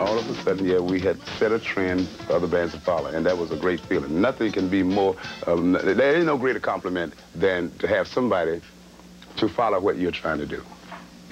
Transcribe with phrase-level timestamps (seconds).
[0.00, 3.06] all of a sudden, yeah, we had set a trend for other bands to follow,
[3.06, 4.20] and that was a great feeling.
[4.20, 5.16] Nothing can be more,
[5.46, 8.60] um, there is no greater compliment than to have somebody
[9.36, 10.62] to follow what you're trying to do.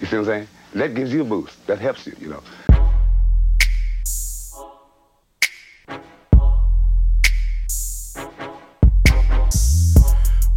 [0.01, 0.49] You see what I'm saying?
[0.75, 1.67] That gives you a boost.
[1.67, 2.43] That helps you, you know.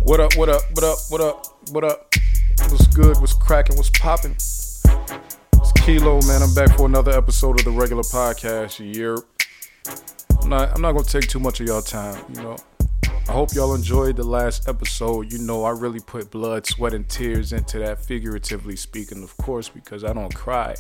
[0.02, 2.16] What up, what up, what up, what up, what up?
[2.70, 4.36] What's good, what's cracking, what's popping?
[5.82, 6.42] Kilo, man.
[6.42, 8.80] I'm back for another episode of the regular podcast.
[8.96, 9.18] Year.
[10.42, 12.58] I'm not I'm not gonna take too much of y'all time, you know.
[13.28, 15.32] I hope y'all enjoyed the last episode.
[15.32, 19.70] You know, I really put blood, sweat, and tears into that, figuratively speaking, of course,
[19.70, 20.76] because I don't cry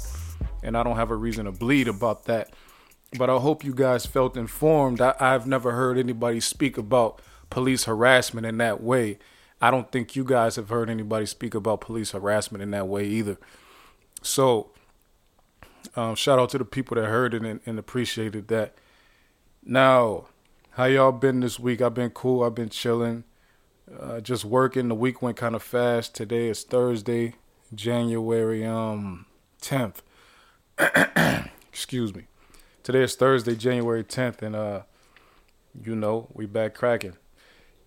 [0.63, 2.53] and I don't have a reason to bleed about that.
[3.17, 5.01] But I hope you guys felt informed.
[5.01, 9.17] I, I've never heard anybody speak about police harassment in that way.
[9.61, 13.05] I don't think you guys have heard anybody speak about police harassment in that way
[13.05, 13.37] either.
[14.21, 14.71] So,
[15.95, 18.75] um, shout out to the people that heard it and, and appreciated that.
[19.63, 20.25] Now,
[20.71, 21.81] how y'all been this week?
[21.81, 22.43] I've been cool.
[22.43, 23.23] I've been chilling,
[23.99, 24.87] uh, just working.
[24.87, 26.15] The week went kind of fast.
[26.15, 27.35] Today is Thursday,
[27.73, 29.25] January um
[29.61, 29.97] 10th.
[31.69, 32.27] Excuse me.
[32.83, 34.81] Today is Thursday, January 10th, and uh,
[35.83, 37.17] you know we back cracking.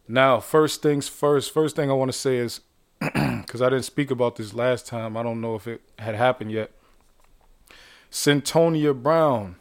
[0.06, 2.60] Now, first things first, first thing I want to say is
[3.00, 6.52] because I didn't speak about this last time, I don't know if it had happened
[6.52, 6.72] yet.
[8.12, 9.56] Centonia Brown,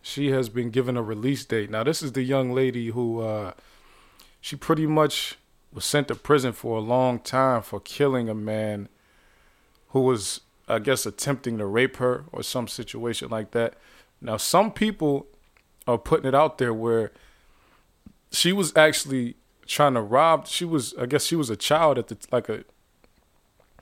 [0.00, 1.68] she has been given a release date.
[1.70, 3.52] Now, this is the young lady who uh,
[4.40, 5.36] she pretty much
[5.72, 8.88] was sent to prison for a long time for killing a man
[9.88, 13.74] who was, I guess, attempting to rape her or some situation like that.
[14.20, 15.26] Now, some people
[15.88, 17.10] are putting it out there where
[18.30, 19.34] she was actually
[19.66, 20.46] trying to rob.
[20.46, 22.64] She was, I guess, she was a child at the like a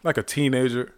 [0.02, 0.94] like a teenager,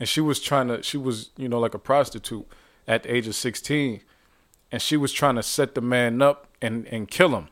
[0.00, 0.82] and she was trying to.
[0.82, 2.48] She was, you know, like a prostitute
[2.88, 4.00] at the age of sixteen,
[4.72, 7.48] and she was trying to set the man up and and kill him,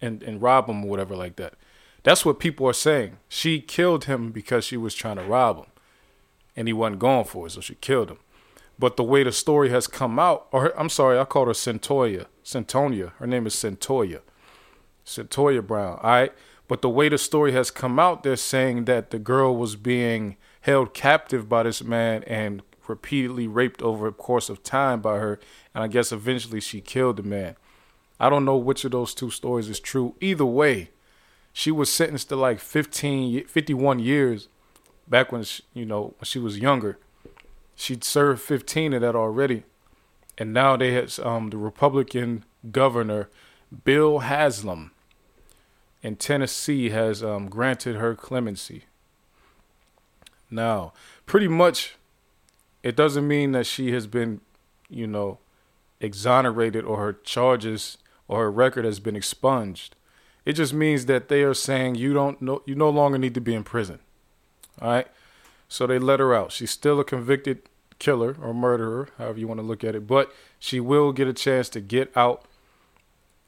[0.00, 1.54] and and rob him or whatever like that.
[2.02, 3.18] That's what people are saying.
[3.28, 5.66] She killed him because she was trying to rob him,
[6.56, 8.18] and he wasn't going for it, so she killed him.
[8.78, 12.26] But the way the story has come out, or I'm sorry, I called her Cyntoia.
[12.42, 13.12] Centonia.
[13.18, 14.20] Her name is Cyntoia.
[15.04, 15.98] Cyntoia Brown.
[16.02, 16.32] All right.
[16.66, 20.36] But the way the story has come out, they're saying that the girl was being
[20.62, 25.40] held captive by this man and repeatedly raped over a course of time by her.
[25.74, 27.56] And I guess eventually she killed the man.
[28.18, 30.14] I don't know which of those two stories is true.
[30.20, 30.90] Either way,
[31.52, 34.48] she was sentenced to like 15, 51 years
[35.08, 36.98] back when, she, you know, when she was younger.
[37.74, 39.64] She'd served 15 of that already.
[40.36, 43.30] And now they had um, the Republican governor,
[43.84, 44.92] Bill Haslam,
[46.02, 48.84] in Tennessee has um, granted her clemency.
[50.50, 50.92] Now,
[51.26, 51.96] pretty much,
[52.82, 54.40] it doesn't mean that she has been,
[54.88, 55.38] you know,
[56.00, 59.94] exonerated or her charges or her record has been expunged.
[60.44, 63.40] It just means that they are saying you don't know you no longer need to
[63.40, 64.00] be in prison.
[64.80, 65.06] All right?
[65.68, 66.50] So they let her out.
[66.50, 67.62] She's still a convicted
[67.98, 71.32] killer or murderer, however you want to look at it, but she will get a
[71.32, 72.44] chance to get out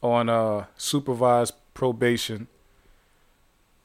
[0.03, 2.47] on uh, supervised probation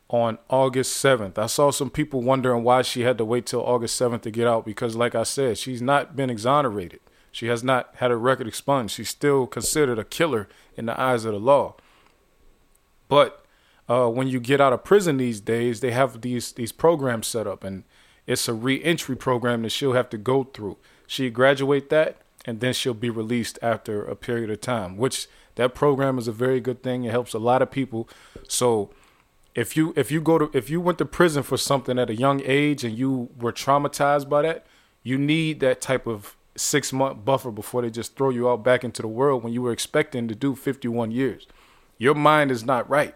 [0.10, 1.38] on August 7th.
[1.38, 4.48] I saw some people wondering why she had to wait till August 7th to get
[4.48, 7.00] out because, like I said, she's not been exonerated.
[7.32, 8.96] She has not had her record expunged.
[8.96, 11.76] She's still considered a killer in the eyes of the law.
[13.10, 13.46] But
[13.90, 17.48] uh, when you get out of prison these days, they have these these programs set
[17.48, 17.84] up, and
[18.26, 20.78] it's a reentry program that she'll have to go through.
[21.06, 24.98] She graduate that, and then she'll be released after a period of time.
[24.98, 27.04] Which that program is a very good thing.
[27.04, 28.10] It helps a lot of people.
[28.48, 28.90] So
[29.58, 32.16] if you if you go to if you went to prison for something at a
[32.16, 34.68] young age and you were traumatized by that,
[35.02, 38.84] you need that type of six month buffer before they just throw you out back
[38.84, 41.48] into the world when you were expecting to do 51 years.
[41.98, 43.16] Your mind is not right.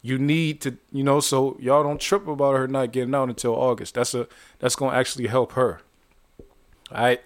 [0.00, 3.54] You need to, you know, so y'all don't trip about her not getting out until
[3.54, 3.94] August.
[3.94, 4.26] That's a
[4.60, 5.82] that's gonna actually help her.
[6.90, 7.20] All right.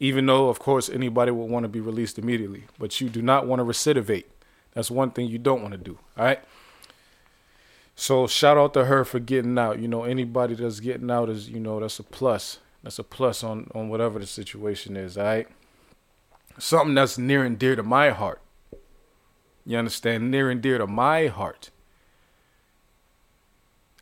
[0.00, 3.46] Even though, of course, anybody would want to be released immediately, but you do not
[3.46, 4.24] want to recidivate.
[4.72, 6.00] That's one thing you don't want to do.
[6.18, 6.40] All right.
[7.94, 9.78] So shout out to her for getting out.
[9.78, 12.58] You know, anybody that's getting out is, you know, that's a plus.
[12.82, 15.48] That's a plus on on whatever the situation is, all right?
[16.58, 18.40] Something that's near and dear to my heart.
[19.64, 20.30] You understand?
[20.30, 21.70] Near and dear to my heart.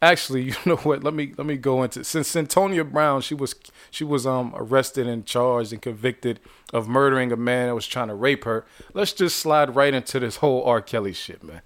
[0.02, 1.04] Actually, you know what?
[1.04, 3.54] Let me let me go into since Centonia Brown, she was
[3.90, 6.40] she was um arrested and charged and convicted
[6.72, 8.64] of murdering a man that was trying to rape her.
[8.94, 10.80] Let's just slide right into this whole R.
[10.80, 11.60] Kelly shit, man.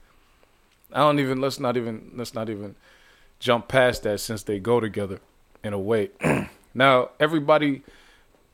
[0.95, 2.77] I don't even let's not even let's not even
[3.41, 5.21] jump past that since they go together
[5.63, 6.11] in a way.
[6.75, 7.83] now everybody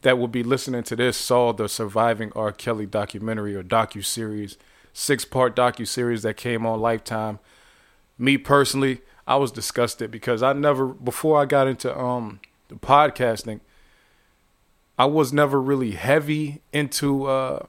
[0.02, 2.52] that will be listening to this saw the surviving R.
[2.52, 4.56] Kelly documentary or docu series,
[4.94, 7.38] six part docu series that came on Lifetime.
[8.18, 13.60] Me personally, I was disgusted because I never before I got into um the podcasting,
[14.98, 17.66] I was never really heavy into uh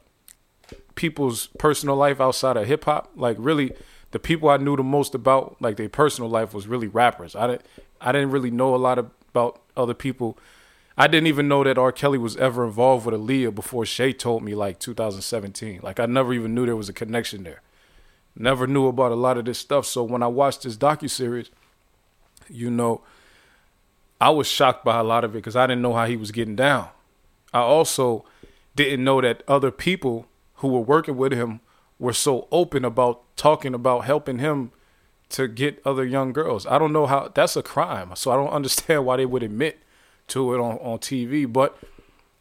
[0.95, 3.12] people's personal life outside of hip hop.
[3.15, 3.73] Like really
[4.12, 7.36] the people I knew the most about like their personal life was really rappers.
[7.36, 7.66] I didn't
[8.00, 10.38] I didn't really know a lot about other people
[10.98, 11.92] I didn't even know that R.
[11.92, 15.80] Kelly was ever involved with Aaliyah before Shay told me like 2017.
[15.81, 17.62] Like I never even knew there was a connection there.
[18.36, 19.86] Never knew about a lot of this stuff.
[19.86, 21.50] So when I watched this docu series,
[22.50, 23.02] you know,
[24.19, 26.31] I was shocked by a lot of it because I didn't know how he was
[26.31, 26.90] getting down.
[27.54, 28.25] I also
[28.75, 31.62] didn't know that other people who were working with him
[32.01, 34.71] were so open about talking about helping him
[35.30, 36.65] to get other young girls.
[36.65, 38.12] I don't know how that's a crime.
[38.15, 39.80] So I don't understand why they would admit
[40.30, 41.77] to it on, on TV, but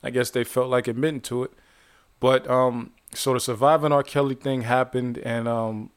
[0.03, 1.53] I guess they felt like admitting to it.
[2.21, 4.03] But um, so the surviving R.
[4.03, 5.91] Kelly thing happened, and um,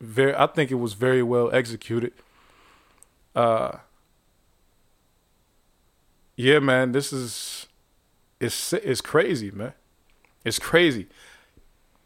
[0.00, 2.12] very, I think it was very well executed.
[3.36, 3.78] Uh,
[6.36, 7.68] yeah, man, this is
[8.40, 9.74] it's it's crazy, man.
[10.44, 11.06] It's crazy.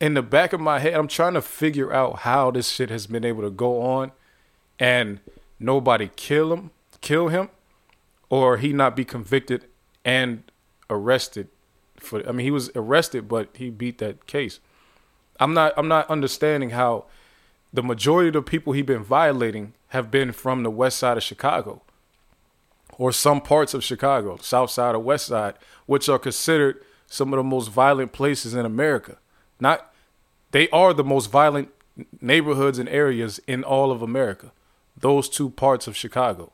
[0.05, 3.07] In the back of my head, I'm trying to figure out how this shit has
[3.07, 4.13] been able to go on,
[4.79, 5.19] and
[5.59, 7.49] nobody kill him, kill him,
[8.29, 9.65] or he not be convicted
[10.05, 10.43] and
[10.91, 11.49] arrested
[11.97, 14.61] for I mean he was arrested but he beat that case.
[15.41, 17.07] I'm not I'm not understanding how
[17.73, 21.23] the majority of the people he been violating have been from the west side of
[21.23, 21.81] Chicago
[22.99, 25.55] or some parts of Chicago, south side or west side,
[25.87, 29.17] which are considered some of the most violent places in America.
[29.59, 29.93] Not
[30.55, 31.69] they are the most violent
[32.21, 34.53] neighborhoods and areas in all of America.
[34.97, 36.53] Those two parts of Chicago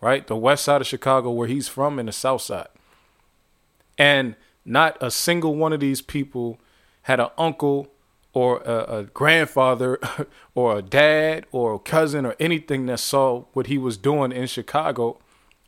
[0.00, 0.26] right?
[0.26, 2.68] The west side of Chicago, where he's from, and the south side.
[3.96, 6.60] And not a single one of these people
[7.02, 7.88] had an uncle
[8.32, 9.98] or a, a grandfather
[10.54, 14.46] or a dad or a cousin or anything that saw what he was doing in
[14.46, 15.18] Chicago,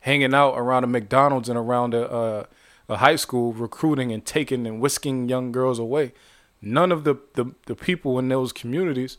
[0.01, 2.47] hanging out around a McDonald's and around a, a,
[2.87, 6.13] a high school, recruiting and taking and whisking young girls away.
[6.61, 9.17] None of the, the, the people in those communities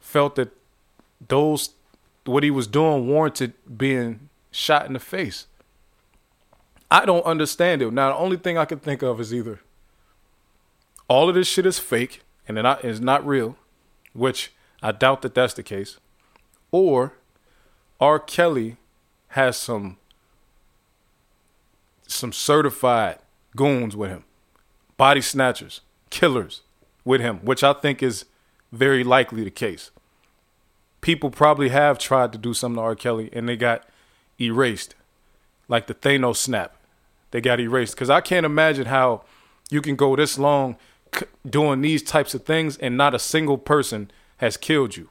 [0.00, 0.50] felt that
[1.26, 1.70] those
[2.24, 5.46] what he was doing warranted being shot in the face.
[6.90, 7.92] I don't understand it.
[7.92, 9.60] Now, the only thing I can think of is either
[11.08, 13.56] all of this shit is fake and it is not real,
[14.12, 14.52] which
[14.82, 15.98] I doubt that that's the case,
[16.70, 17.14] or
[18.00, 18.18] R.
[18.18, 18.76] Kelly
[19.28, 19.96] has some
[22.06, 23.18] some certified
[23.54, 24.24] goons with him,
[24.96, 26.62] body snatchers, killers
[27.04, 28.24] with him, which I think is
[28.72, 29.90] very likely the case
[31.00, 32.94] people probably have tried to do something to R.
[32.94, 33.84] Kelly and they got
[34.40, 34.94] erased,
[35.68, 36.76] like the Thanos snap.
[37.30, 39.22] They got erased because I can't imagine how
[39.70, 40.76] you can go this long
[41.48, 45.10] doing these types of things and not a single person has killed you.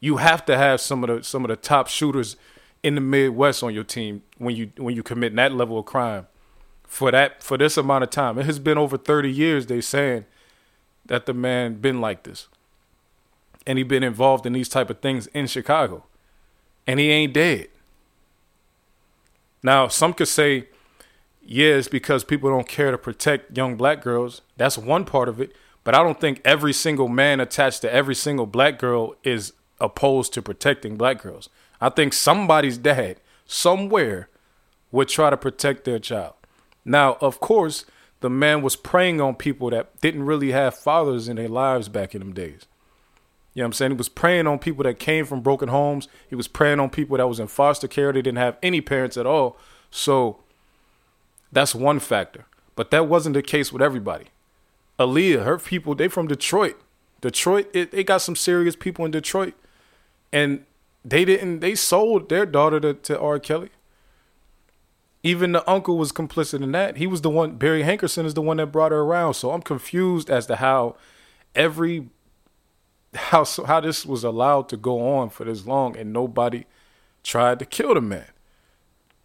[0.00, 2.36] You have to have some of the some of the top shooters
[2.82, 6.26] in the Midwest on your team when you when you commit that level of crime
[6.88, 8.38] for that for this amount of time.
[8.38, 10.24] It has been over 30 years they saying
[11.06, 12.48] that the man been like this
[13.68, 16.04] and he been involved in these type of things in Chicago.
[16.86, 17.68] And he ain't dead.
[19.62, 20.68] Now, some could say,
[21.42, 24.40] yeah, because people don't care to protect young black girls.
[24.56, 25.54] That's one part of it.
[25.84, 30.32] But I don't think every single man attached to every single black girl is opposed
[30.32, 31.50] to protecting black girls.
[31.78, 34.30] I think somebody's dad somewhere
[34.90, 36.34] would try to protect their child.
[36.84, 37.84] Now, of course,
[38.20, 42.14] the man was preying on people that didn't really have fathers in their lives back
[42.14, 42.66] in them days.
[43.54, 43.90] You know what I'm saying?
[43.92, 46.08] He was preying on people that came from broken homes.
[46.28, 48.12] He was preying on people that was in foster care.
[48.12, 49.56] They didn't have any parents at all.
[49.90, 50.38] So
[51.50, 52.44] that's one factor.
[52.76, 54.26] But that wasn't the case with everybody.
[54.98, 56.80] Aaliyah, her people, they from Detroit.
[57.20, 59.54] Detroit, it, got some serious people in Detroit.
[60.32, 60.64] And
[61.04, 63.38] they didn't, they sold their daughter to, to R.
[63.38, 63.70] Kelly.
[65.22, 66.96] Even the uncle was complicit in that.
[66.96, 69.34] He was the one, Barry Hankerson is the one that brought her around.
[69.34, 70.96] So I'm confused as to how
[71.54, 72.08] every
[73.14, 76.64] how how this was allowed to go on for this long and nobody
[77.22, 78.26] tried to kill the man.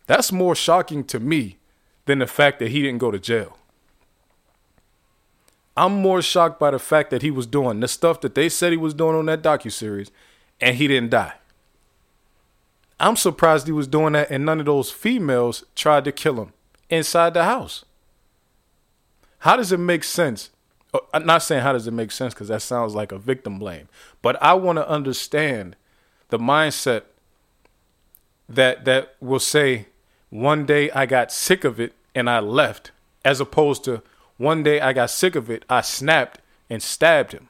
[0.08, 1.58] That's more shocking to me
[2.06, 3.58] than the fact that he didn't go to jail.
[5.76, 8.72] I'm more shocked by the fact that he was doing the stuff that they said
[8.72, 10.12] he was doing on that docu series,
[10.62, 11.34] and he didn't die.
[13.00, 16.54] I'm surprised he was doing that and none of those females tried to kill him
[16.90, 17.86] inside the house.
[19.40, 20.50] How does it make sense
[20.94, 23.60] uh, I'm not saying how does it make sense because that sounds like a victim
[23.60, 23.90] blame,
[24.22, 25.76] but I want to understand
[26.30, 27.04] the mindset
[28.48, 29.88] that that will say
[30.30, 32.92] one day I got sick of it and I left,
[33.26, 34.04] as opposed to
[34.38, 37.50] one day I got sick of it, I snapped and stabbed him,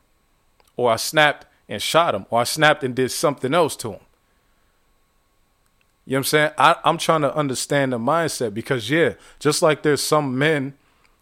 [0.78, 4.00] or I snapped and shot him, or I snapped and did something else to him.
[6.06, 6.52] You know what I'm saying?
[6.58, 10.74] I, I'm trying to understand the mindset because, yeah, just like there's some men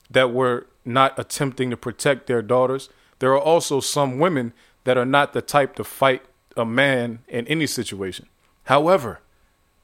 [0.10, 5.06] that were not attempting to protect their daughters, there are also some women that are
[5.06, 6.24] not the type to fight
[6.58, 8.28] a man in any situation.
[8.64, 9.22] However,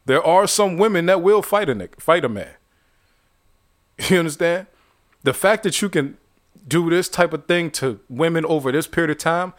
[0.05, 2.53] there are some women that will fight a fight a man.
[4.09, 4.67] You understand?
[5.23, 6.17] The fact that you can
[6.67, 9.53] do this type of thing to women over this period of time,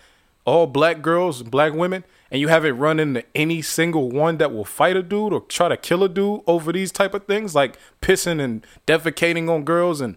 [0.48, 4.50] all black girls and black women, and you haven't run into any single one that
[4.50, 7.54] will fight a dude or try to kill a dude over these type of things,
[7.54, 10.16] like pissing and defecating on girls and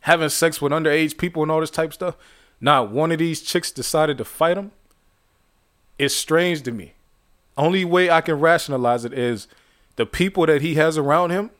[0.00, 2.16] having sex with underage people and all this type of stuff.
[2.60, 4.72] Not one of these chicks decided to fight him.
[5.98, 6.92] It's strange to me.
[7.56, 9.48] Only way I can rationalize it is
[9.96, 11.50] the people that he has around him,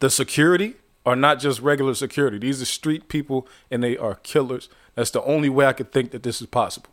[0.00, 0.74] the security,
[1.06, 2.38] are not just regular security.
[2.38, 4.68] These are street people and they are killers.
[5.00, 6.90] That's the only way I could think that this is possible.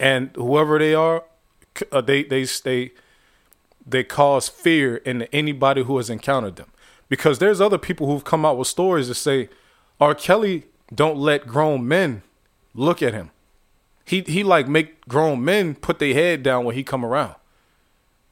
[0.00, 1.22] And whoever they are,
[1.92, 2.90] uh, they they stay
[3.86, 6.72] they cause fear in anybody who has encountered them.
[7.08, 9.48] Because there's other people who've come out with stories that say
[10.00, 10.12] R.
[10.12, 12.22] Kelly don't let grown men
[12.74, 13.30] look at him.
[14.04, 17.36] He he like make grown men put their head down when he come around.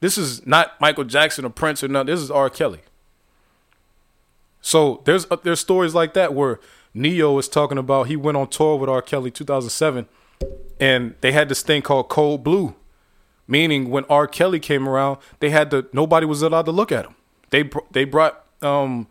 [0.01, 2.07] This is not Michael Jackson or Prince or nothing.
[2.07, 2.49] This is R.
[2.49, 2.81] Kelly.
[4.59, 6.59] So there's uh, there's stories like that where
[6.97, 9.01] Ne-Yo is talking about he went on tour with R.
[9.01, 10.07] Kelly 2007,
[10.79, 12.75] and they had this thing called Cold Blue,
[13.47, 14.27] meaning when R.
[14.27, 17.15] Kelly came around, they had to nobody was allowed to look at him.
[17.51, 19.07] They they brought um,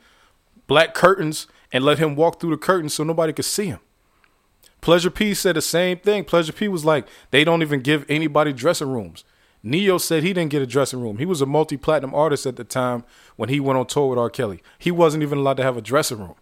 [0.67, 3.81] black curtains and let him walk through the curtains so nobody could see him.
[4.81, 6.25] Pleasure P said the same thing.
[6.25, 9.25] Pleasure P was like, they don't even give anybody dressing rooms.
[9.63, 11.19] Ne-Yo said he didn't get a dressing room.
[11.19, 13.05] He was a multi platinum artist at the time
[13.37, 14.31] when he went on tour with R.
[14.31, 14.63] Kelly.
[14.79, 16.37] He wasn't even allowed to have a dressing room.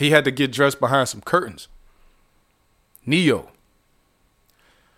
[0.00, 1.68] He had to get dressed behind some curtains.
[3.06, 3.48] Ne-Yo.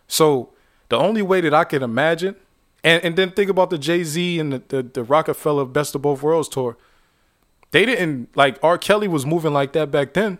[0.08, 0.50] So
[0.88, 2.36] the only way that I can imagine,
[2.82, 6.02] and, and then think about the Jay Z and the, the, the Roc-A-Fella Best of
[6.02, 6.76] Both Worlds tour.
[7.70, 8.78] They didn't like R.
[8.78, 10.38] Kelly was moving like that back then.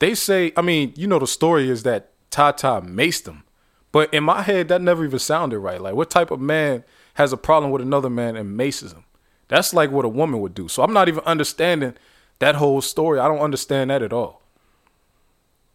[0.00, 3.44] They say, I mean, you know, the story is that Tata maced him
[3.92, 5.80] but in my head, that never even sounded right.
[5.80, 6.82] Like, what type of man
[7.14, 9.04] has a problem with another man and maces him?
[9.48, 10.66] That's like what a woman would do.
[10.66, 11.94] So I'm not even understanding
[12.42, 13.20] that whole story.
[13.20, 14.42] I don't understand that at all.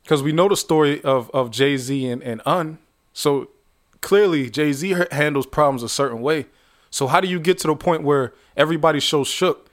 [0.03, 2.77] Because we know the story of, of Jay Z and, and Un.
[3.13, 3.49] So
[4.01, 6.47] clearly, Jay Z handles problems a certain way.
[6.89, 9.69] So how do you get to the point where everybody so shook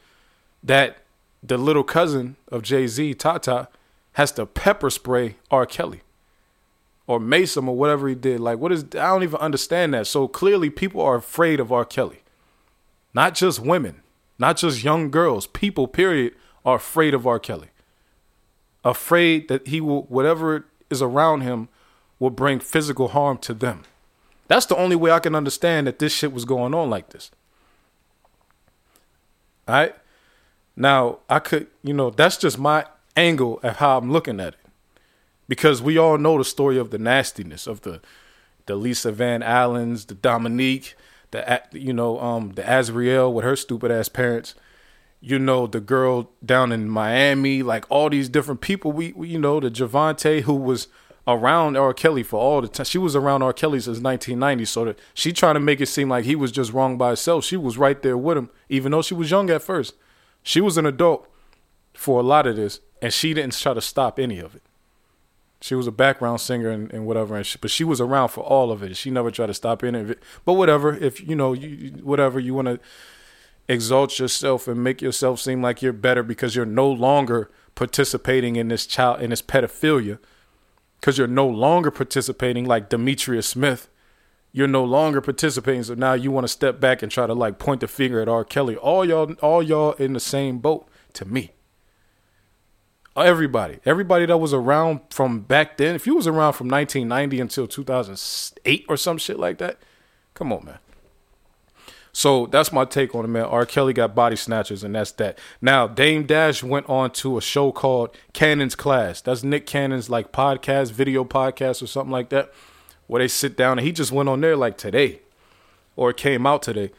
[0.63, 0.99] that
[1.43, 3.69] the little cousin of Jay Z, Tata,
[4.13, 5.67] has to pepper spray R.
[5.67, 6.03] Kelly?
[7.07, 8.41] or Mason or whatever he did.
[8.41, 8.83] Like, what is?
[8.83, 10.07] I don't even understand that.
[10.07, 11.85] So clearly, people are afraid of R.
[11.85, 12.23] Kelly.
[13.13, 14.01] Not just women,
[14.39, 15.47] not just young girls.
[15.47, 16.35] People, period,
[16.65, 17.39] are afraid of R.
[17.39, 17.69] Kelly.
[18.85, 21.69] Afraid that he will, whatever is around him,
[22.19, 23.83] will bring physical harm to them.
[24.49, 27.31] That's the only way I can understand that this shit was going on like this.
[29.67, 29.95] All right.
[30.77, 32.85] Now, I could, you know, that's just my
[33.17, 34.61] angle of how I'm looking at it
[35.49, 38.01] because we all know the story of the nastiness of the
[38.67, 40.95] the Lisa Van Allens, the Dominique,
[41.31, 44.55] the you know um the Azriel with her stupid ass parents,
[45.25, 48.93] you know the girl down in Miami, like all these different people.
[48.93, 50.87] We, we you know the Jovante who was
[51.27, 51.95] around R.
[51.95, 52.85] Kelly for all the time.
[52.85, 53.55] She was around R.
[53.55, 56.75] Kelly since 1990, so that she trying to make it seem like he was just
[56.75, 57.45] wrong by herself.
[57.47, 59.95] She was right there with him, even though she was young at first.
[60.43, 61.27] She was an adult
[61.95, 64.63] for a lot of this, and she didn't try to stop any of it.
[65.63, 68.45] She was a background singer and, and whatever, and she, but she was around for
[68.45, 68.95] all of it.
[68.95, 70.23] She never tried to stop any of it.
[70.45, 72.81] But whatever, if you know, you, whatever you want to
[73.69, 78.69] exalt yourself and make yourself seem like you're better because you're no longer participating in
[78.69, 80.19] this child in this pedophilia,
[81.01, 83.89] because you're no longer participating like Demetrius Smith.
[84.53, 87.59] You're no longer participating, so now you want to step back and try to like
[87.59, 88.45] point the finger at R.
[88.45, 88.77] Kelly.
[88.77, 91.51] All y'all, all y'all in the same boat to me.
[93.17, 95.95] Everybody, everybody that was around from back then.
[95.95, 99.79] If you was around from 1990 until 2008 or some shit like that,
[100.35, 100.79] come on, man.
[102.17, 103.43] So that's my take on it, man.
[103.43, 103.67] R.
[103.67, 105.37] Kelly got body snatchers, and that's that.
[105.61, 109.21] Now, Dame Dash went on to a show called Cannon's Class.
[109.21, 112.53] That's Nick Cannon's like podcast, video podcast, or something like that,
[113.09, 115.23] where they sit down and he just went on there like today,
[115.97, 116.93] or came out today,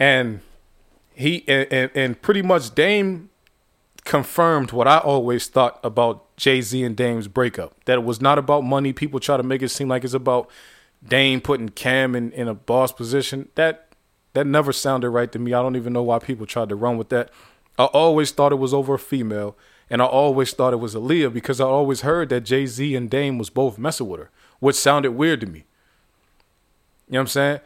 [0.00, 0.40] and
[1.14, 3.30] he and, and, and pretty much Dame
[4.02, 7.84] confirmed what I always thought about Jay Z and Dame's breakup.
[7.84, 8.92] That it was not about money.
[8.92, 10.50] People try to make it seem like it's about
[11.06, 13.48] Dame putting Cam in, in a boss position.
[13.54, 13.91] That
[14.34, 15.52] That never sounded right to me.
[15.52, 17.30] I don't even know why people tried to run with that.
[17.78, 19.56] I always thought it was over a female,
[19.90, 23.10] and I always thought it was Aaliyah because I always heard that Jay Z and
[23.10, 25.64] Dame was both messing with her, which sounded weird to me.
[27.08, 27.60] You know what I'm saying?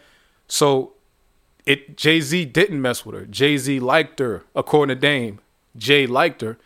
[0.49, 0.93] So
[1.65, 3.27] it Jay Z didn't mess with her.
[3.27, 5.41] Jay Z liked her, according to Dame.
[5.77, 6.59] Jay liked her,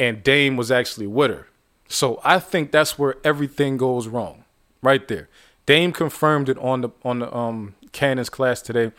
[0.00, 1.48] and Dame was actually with her.
[1.88, 4.44] So I think that's where everything goes wrong,
[4.82, 5.28] right there.
[5.66, 8.92] Dame confirmed it on the on the um Cannon's class today,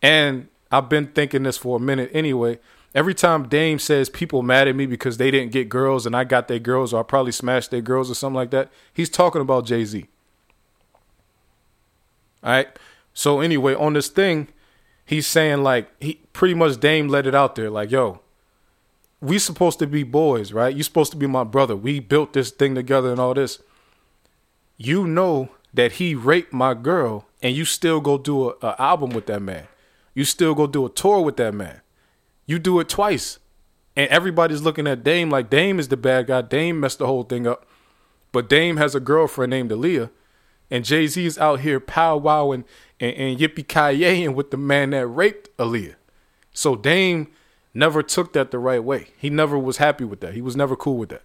[0.00, 2.58] and I've been thinking this for a minute anyway.
[2.94, 6.24] Every time Dame says people mad at me because they didn't get girls and I
[6.24, 9.40] got their girls or I probably smashed their girls or something like that, he's talking
[9.40, 10.06] about Jay Z.
[12.42, 12.68] All right.
[13.14, 14.48] So anyway, on this thing,
[15.04, 18.20] he's saying like he pretty much Dame let it out there like, yo,
[19.20, 20.74] we supposed to be boys, right?
[20.74, 21.76] You supposed to be my brother.
[21.76, 23.58] We built this thing together and all this.
[24.76, 29.10] You know that he raped my girl, and you still go do a, a album
[29.10, 29.66] with that man.
[30.14, 31.80] You still go do a tour with that man.
[32.46, 33.38] You do it twice,
[33.96, 36.42] and everybody's looking at Dame like Dame is the bad guy.
[36.42, 37.66] Dame messed the whole thing up,
[38.32, 40.10] but Dame has a girlfriend named Aaliyah,
[40.70, 42.64] and Jay Z is out here powwowing
[43.00, 45.94] and, and yippee ki with the man that raped Aaliyah.
[46.52, 47.28] So Dame
[47.74, 49.08] never took that the right way.
[49.16, 50.34] He never was happy with that.
[50.34, 51.22] He was never cool with that.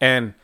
[0.00, 0.34] And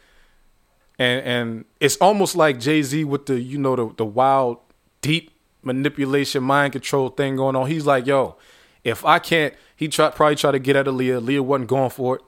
[1.02, 4.58] and and it's almost like Jay Z with the you know the the wild
[5.00, 5.30] deep
[5.62, 7.66] manipulation mind control thing going on.
[7.68, 8.36] He's like, yo,
[8.84, 11.20] if I can't, he try probably try to get at Aaliyah.
[11.20, 12.22] Aaliyah wasn't going for it.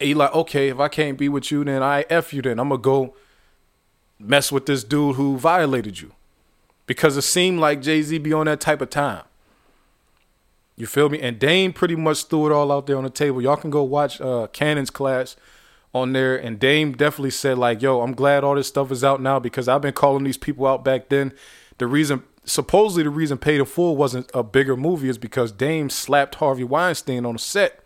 [0.00, 2.42] He like, okay, if I can't be with you, then I f you.
[2.42, 3.14] Then I'm gonna go
[4.18, 6.12] mess with this dude who violated you,
[6.86, 9.24] because it seemed like Jay Z be on that type of time.
[10.76, 11.20] You feel me?
[11.20, 13.42] And Dame pretty much threw it all out there on the table.
[13.42, 15.36] Y'all can go watch uh, Cannon's class
[15.94, 16.36] on there.
[16.36, 19.68] And Dame definitely said, like, yo, I'm glad all this stuff is out now because
[19.68, 21.32] I've been calling these people out back then.
[21.78, 25.90] The reason, supposedly, the reason Paid in Full wasn't a bigger movie is because Dame
[25.90, 27.80] slapped Harvey Weinstein on the set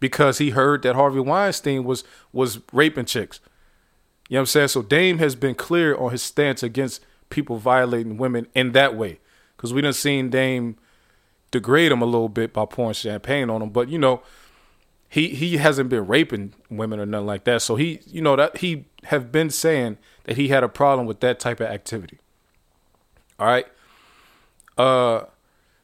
[0.00, 3.40] because he heard that Harvey Weinstein was was raping chicks.
[4.28, 4.68] You know what I'm saying?
[4.68, 9.20] So Dame has been clear on his stance against people violating women in that way.
[9.56, 10.76] Because we done seen Dame
[11.50, 13.70] degrade him a little bit by pouring champagne on him.
[13.70, 14.22] But you know,
[15.12, 17.60] he he hasn't been raping women or nothing like that.
[17.60, 21.20] So he, you know, that he have been saying that he had a problem with
[21.20, 22.18] that type of activity.
[23.38, 23.66] All right.
[24.78, 25.26] Uh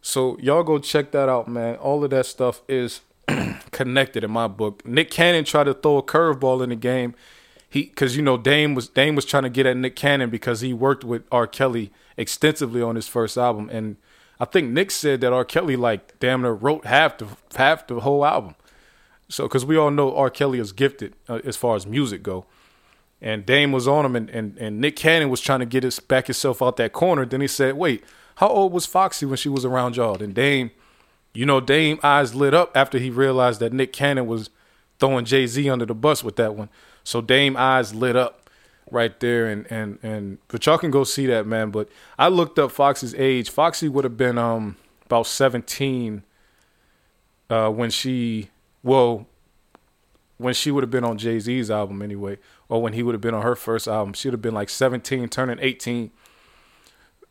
[0.01, 1.77] so y'all go check that out, man.
[1.77, 3.03] All of that stuff is
[3.71, 4.87] connected in my book.
[4.87, 7.14] Nick Cannon tried to throw a curveball in the game.
[7.69, 10.62] He cuz you know Dame was Dame was trying to get at Nick Cannon because
[10.62, 11.47] he worked with R.
[11.47, 13.97] Kelly extensively on his first album and
[14.41, 15.45] I think Nick said that R.
[15.45, 18.55] Kelly like damn near wrote half the half the whole album.
[19.29, 20.31] So because we all know R.
[20.31, 22.47] Kelly is gifted uh, as far as music go,
[23.21, 26.01] and Dame was on him, and, and and Nick Cannon was trying to get his
[26.01, 27.27] back himself out that corner.
[27.27, 28.05] Then he said, "Wait,
[28.37, 30.71] how old was Foxy when she was around y'all?" And Dame,
[31.35, 34.51] you know, Dame eyes lit up after he realized that Nick Cannon was
[34.99, 36.69] throwing Jay Z under the bus with that one.
[37.05, 38.49] So Dame eyes lit up
[38.91, 41.88] right there and and and but y'all can go see that man but
[42.19, 46.23] i looked up foxy's age foxy would have been um about 17
[47.51, 48.49] uh when she
[48.83, 49.27] well
[50.37, 52.38] when she would have been on jay-z's album anyway
[52.69, 55.29] or when he would have been on her first album she'd have been like 17
[55.29, 56.11] turning 18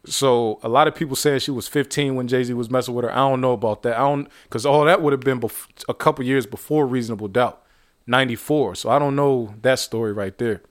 [0.08, 3.04] so a lot of people saying she was 15 when Jay Z was messing with
[3.04, 3.12] her.
[3.12, 3.98] I don't know about that.
[3.98, 7.62] I don't because all that would have been bef- a couple years before Reasonable Doubt,
[8.06, 8.76] 94.
[8.76, 10.62] So I don't know that story right there.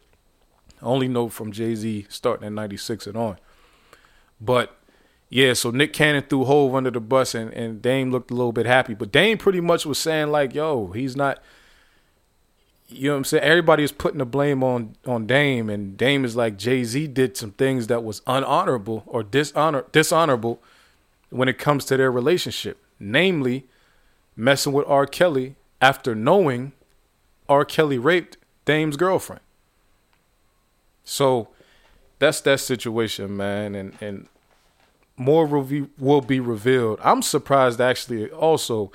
[0.81, 3.37] Only know from Jay Z starting at 96 and on.
[4.41, 4.77] But
[5.29, 8.53] yeah, so Nick Cannon threw Hove under the bus and, and Dame looked a little
[8.53, 8.95] bit happy.
[8.95, 11.43] But Dame pretty much was saying, like, yo, he's not
[12.89, 13.43] you know what I'm saying?
[13.43, 17.37] Everybody is putting the blame on on Dame, and Dame is like Jay Z did
[17.37, 20.63] some things that was unhonorable or dishonor dishonorable
[21.31, 23.67] when it comes to their relationship, namely
[24.37, 25.07] messing with R.
[25.07, 26.73] Kelly after knowing
[27.49, 27.65] R.
[27.65, 29.43] Kelly raped Dame's girlfriend.
[31.03, 31.49] So
[32.19, 34.29] that's that situation, man, and and
[35.17, 36.99] more will be revealed.
[37.03, 38.93] I'm surprised actually also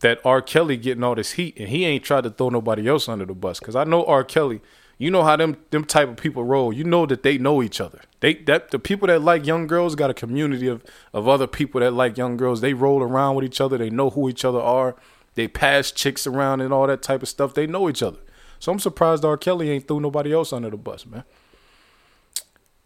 [0.00, 0.42] that R.
[0.42, 3.34] Kelly getting all this heat and he ain't tried to throw nobody else under the
[3.34, 3.60] bus.
[3.60, 4.24] Cause I know R.
[4.24, 4.60] Kelly,
[4.98, 6.72] you know how them them type of people roll.
[6.72, 8.00] You know that they know each other.
[8.20, 11.80] They that the people that like young girls got a community of of other people
[11.80, 12.60] that like young girls.
[12.60, 13.78] They roll around with each other.
[13.78, 14.96] They know who each other are.
[15.34, 17.54] They pass chicks around and all that type of stuff.
[17.54, 18.18] They know each other.
[18.58, 19.36] So I'm surprised R.
[19.36, 21.24] Kelly ain't threw nobody else under the bus, man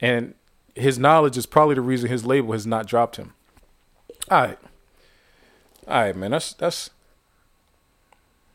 [0.01, 0.35] and
[0.75, 3.35] his knowledge is probably the reason his label has not dropped him.
[4.31, 4.59] All right,
[5.87, 6.31] all right, man.
[6.33, 6.91] That's that's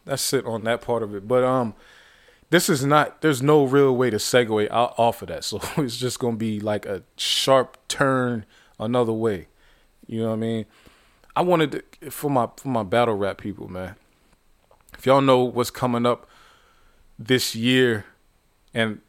[0.05, 1.27] that's it on that part of it.
[1.27, 1.75] But um,
[2.49, 3.21] this is not.
[3.21, 5.43] There's no real way to segue out, off of that.
[5.43, 8.45] So it's just gonna be like a sharp turn
[8.79, 9.47] another way.
[10.08, 10.65] You know what I mean?
[11.36, 13.95] I wanted to, for my for my battle rap people, man.
[14.97, 16.27] If y'all know what's coming up
[17.17, 18.05] this year,
[18.73, 19.01] and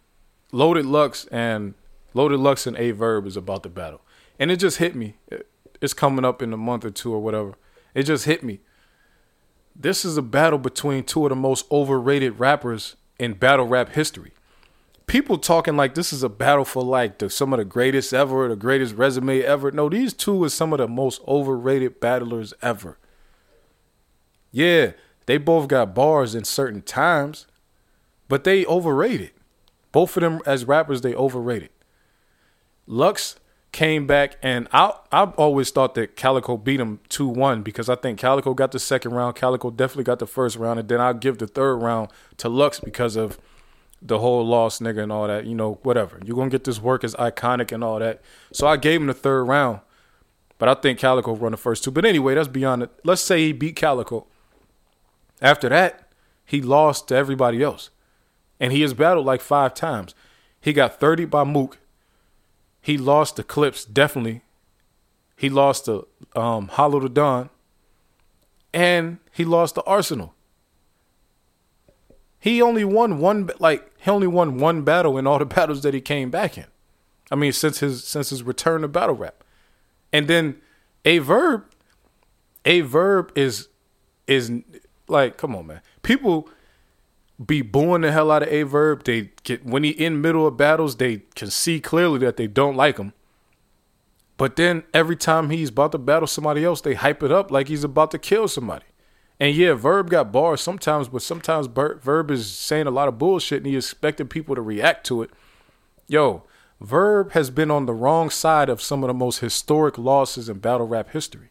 [0.53, 1.75] Loaded Lux and
[2.15, 4.01] Loaded Lux and Aye Verb is about to battle,
[4.39, 5.17] and it just hit me.
[5.81, 7.55] It's coming up in a month or two or whatever.
[7.95, 8.61] It just hit me.
[9.75, 14.33] This is a battle between two of the most overrated rappers in battle rap history
[15.11, 18.49] people talking like this is a battle for like the, some of the greatest ever,
[18.49, 19.73] the greatest resume ever.
[19.73, 22.97] No, these two are some of the most overrated battlers ever.
[24.53, 24.93] Yeah,
[25.27, 27.49] they both got bars in certain times,
[28.29, 29.33] but they overrated.
[29.91, 31.71] Both of them as rappers, they overrated.
[32.87, 33.37] Lux
[33.73, 37.95] came back, and I I've always thought that Calicoe beat him two one because I
[37.95, 41.15] think Calicoe got the second round, Calicoe definitely got the first round, and then I'll
[41.15, 43.39] give the third round to Lux because of
[44.03, 46.19] the whole lost nigga and all that, you know, whatever.
[46.25, 48.23] You're gonna get this work as iconic and all that.
[48.53, 49.81] So I gave him the third round.
[50.61, 51.91] But I think Calicoe run the first two.
[51.91, 52.91] But anyway, that's beyond it.
[53.03, 54.27] Let's say he beat Calicoe.
[55.41, 56.13] After that,
[56.45, 57.89] he lost to everybody else.
[58.61, 60.15] And he has battled like five times.
[60.61, 61.79] He got 30 by Mook.
[62.81, 64.43] He lost the Clips, definitely.
[65.37, 67.51] He lost the um, Hollow Da Don.
[68.73, 70.35] And he lost the Arsenal.
[72.39, 75.93] He only won one like he only won one battle in all the battles that
[75.93, 76.67] he came back in.
[77.31, 79.45] I mean, since his since his return to battle rap,
[80.13, 80.57] and then
[81.05, 81.65] a Verb,
[82.65, 83.69] a Verb is
[84.27, 84.53] is
[85.07, 85.81] like, come on, man.
[86.03, 86.49] People
[87.45, 89.05] be booing the hell out of Aye Verb.
[89.05, 92.77] They get when he in middle of battles, they can see clearly that they don't
[92.77, 93.13] like him.
[94.37, 97.69] But then every time he's about to battle somebody else, they hype it up like
[97.69, 98.87] he's about to kill somebody.
[99.39, 103.59] And yeah, Verb got bars sometimes, but sometimes Verb is saying a lot of bullshit
[103.59, 105.31] and he expecting people to react to it.
[106.09, 106.45] Yo,
[106.81, 110.59] Verb has been on the wrong side of some of the most historic losses in
[110.59, 111.51] battle rap history.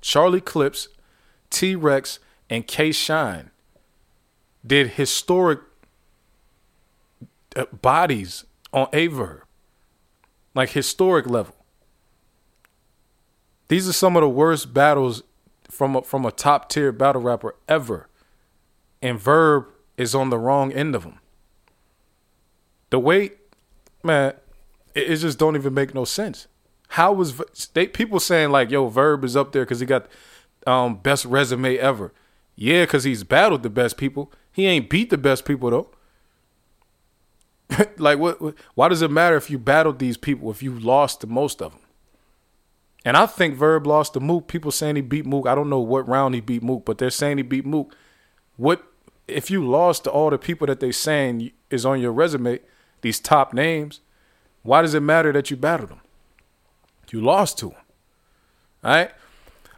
[0.00, 0.88] Charlie Clips,
[1.50, 3.50] T Rex, and K Shine
[4.66, 5.60] did historic
[7.56, 9.44] uh, bodies on Aye Verb,
[10.54, 11.54] like historic level.
[13.68, 15.22] These are some of the worst battles
[15.70, 18.08] from a, from a top tier battle rapper ever,
[19.02, 19.66] and Verb
[19.96, 21.18] is on the wrong end of them.
[22.90, 23.36] The weight,
[24.02, 24.34] man,
[24.94, 26.46] it, it just don't even make no sense.
[26.92, 27.42] How was
[27.74, 30.06] they, people saying like, "Yo, Verb is up there because he got
[30.66, 32.12] um, best resume ever"?
[32.56, 34.32] Yeah, because he's battled the best people.
[34.58, 35.88] He ain't beat the best people though.
[37.96, 38.56] like, what?
[38.74, 41.70] Why does it matter if you battled these people if you lost to most of
[41.70, 41.80] them?
[43.04, 44.48] And I think Verb lost to Mook.
[44.48, 45.46] People saying he beat Mook.
[45.46, 47.94] I don't know what round he beat Mook, but they're saying he beat Mook.
[48.56, 48.82] What
[49.28, 52.58] if you lost to all the people that they saying is on your resume,
[53.02, 54.00] these top names?
[54.64, 56.00] Why does it matter that you battled them?
[57.12, 57.78] You lost to them.
[58.82, 59.12] All right?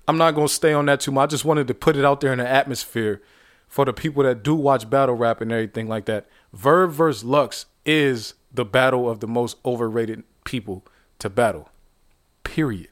[0.08, 1.24] I'm not going to stay on that too much.
[1.24, 3.20] I just wanted to put it out there in the atmosphere
[3.70, 6.26] for the people that do watch battle rap and everything like that.
[6.52, 10.84] Verb versus Lux is the battle of the most overrated people
[11.20, 11.70] to battle.
[12.42, 12.88] Period.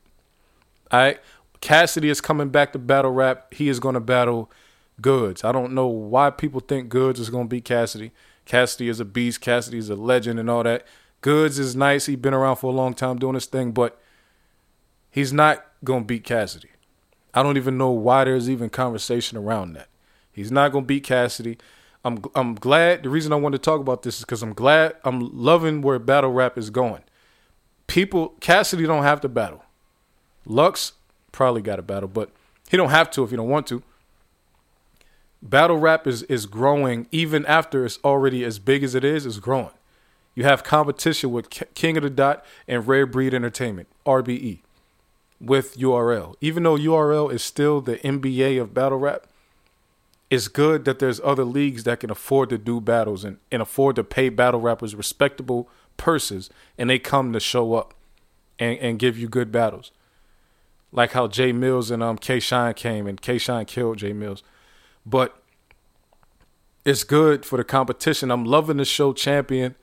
[0.92, 1.20] All right.
[1.60, 3.52] Cassidy is coming back to battle rap.
[3.52, 4.52] He is going to battle
[5.00, 5.42] Goodz.
[5.42, 8.12] I don't know why people think Goodz is going to beat Cassidy.
[8.44, 9.40] Cassidy is a beast.
[9.40, 10.86] Cassidy is a legend and all that.
[11.22, 12.06] Goodz is nice.
[12.06, 14.00] He's been around for a long time doing this thing, but
[15.10, 16.70] he's not going to beat Cassidy.
[17.34, 19.88] I don't even know why there's even conversation around that.
[20.38, 21.59] He's not to beat Cassidy.
[22.05, 23.03] I'm I'm glad.
[23.03, 24.94] The reason I want to talk about this is because I'm glad.
[25.05, 27.03] I'm loving where battle rap is going.
[27.87, 29.64] People, Cassidy don't have to battle.
[30.46, 30.92] Lux
[31.33, 32.31] probably got a battle, but
[32.68, 33.83] he don't have to if you don't want to.
[35.42, 39.27] Battle rap is is growing even after it's already as big as it is.
[39.27, 39.70] It's growing.
[40.35, 44.61] You have competition with King of the Dot and Rare Breed Entertainment (RBE)
[45.40, 46.35] with URL.
[46.40, 49.27] Even though URL is still the NBA of battle rap,
[50.30, 53.96] it's good that there's other leagues that can afford to do battles and, and afford
[53.96, 57.94] to pay battle rappers respectable purses, and they come to show up
[58.58, 59.92] and, and give you good battles
[60.92, 64.42] like how Jay Mills and um K Shine came and K Shine killed Jay Mills.
[65.04, 65.42] But
[66.84, 68.30] it's good for the competition.
[68.30, 69.74] I'm loving the show Champion.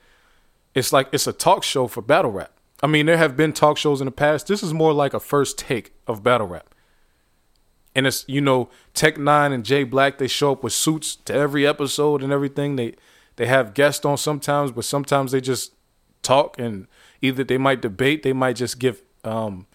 [0.74, 2.52] It's like it's a talk show for battle rap.
[2.82, 4.48] I mean, there have been talk shows in the past.
[4.48, 6.74] This is more like a first take of battle rap.
[7.96, 11.32] And it's, you know, Tech N9ne and Jay Black, they show up with suits to
[11.32, 12.76] every episode and everything.
[12.76, 12.94] They
[13.36, 15.72] they have guests on sometimes, but sometimes they just
[16.22, 16.88] talk and
[17.22, 19.66] either they might debate, they might just give um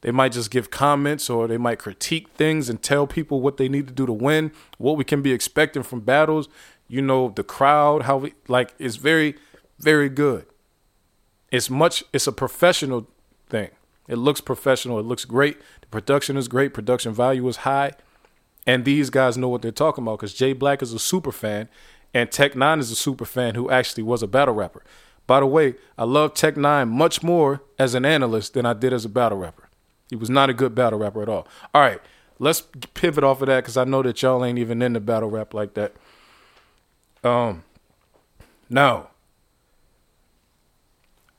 [0.00, 3.68] they might just give comments or they might critique things and tell people what they
[3.68, 6.48] need to do to win, what we can be expecting from battles.
[6.88, 9.34] You know, the crowd, how we like it's very,
[9.78, 10.46] very good.
[11.52, 13.06] It's much it's a professional
[13.50, 13.68] thing.
[14.10, 14.98] It looks professional.
[14.98, 15.58] It looks great.
[15.80, 16.74] The production is great.
[16.74, 17.92] Production value is high.
[18.66, 21.68] And these guys know what they're talking about because Jay Black is a super fan
[22.12, 24.82] and Tech N9ne is a super fan who actually was a battle rapper.
[25.28, 28.92] By the way, I love Tech N9ne much more as an analyst than I did
[28.92, 29.68] as a battle rapper.
[30.08, 31.46] He was not a good battle rapper at all.
[31.72, 32.00] All right,
[32.40, 32.62] let's
[32.94, 35.54] pivot off of that because I know that y'all ain't even in the battle rap
[35.54, 35.94] like that.
[37.22, 37.62] Um,
[38.68, 39.10] now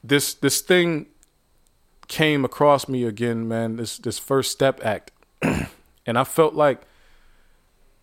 [0.03, 1.07] this this thing
[2.11, 3.77] came across me again, man.
[3.77, 6.81] This this first step act, and I felt like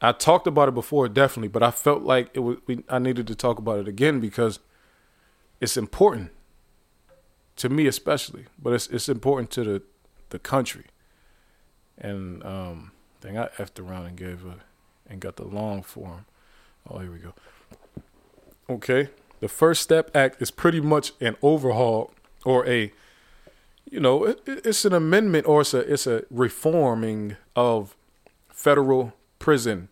[0.01, 2.57] I talked about it before, definitely, but I felt like it was.
[2.67, 4.61] We, I needed to talk about it again because
[5.61, 6.31] it's important
[7.57, 9.83] to me, especially, but it's it's important to the
[10.31, 10.87] the country.
[11.99, 14.61] And um, thing I effed around and gave a
[15.07, 16.25] and got the long form.
[16.89, 17.35] Oh, here we go.
[18.71, 22.13] Okay, the First Step Act is pretty much an overhaul
[22.45, 22.93] or a,
[23.91, 27.97] you know, it, it's an amendment or it's a it's a reforming of
[28.49, 29.89] federal prison,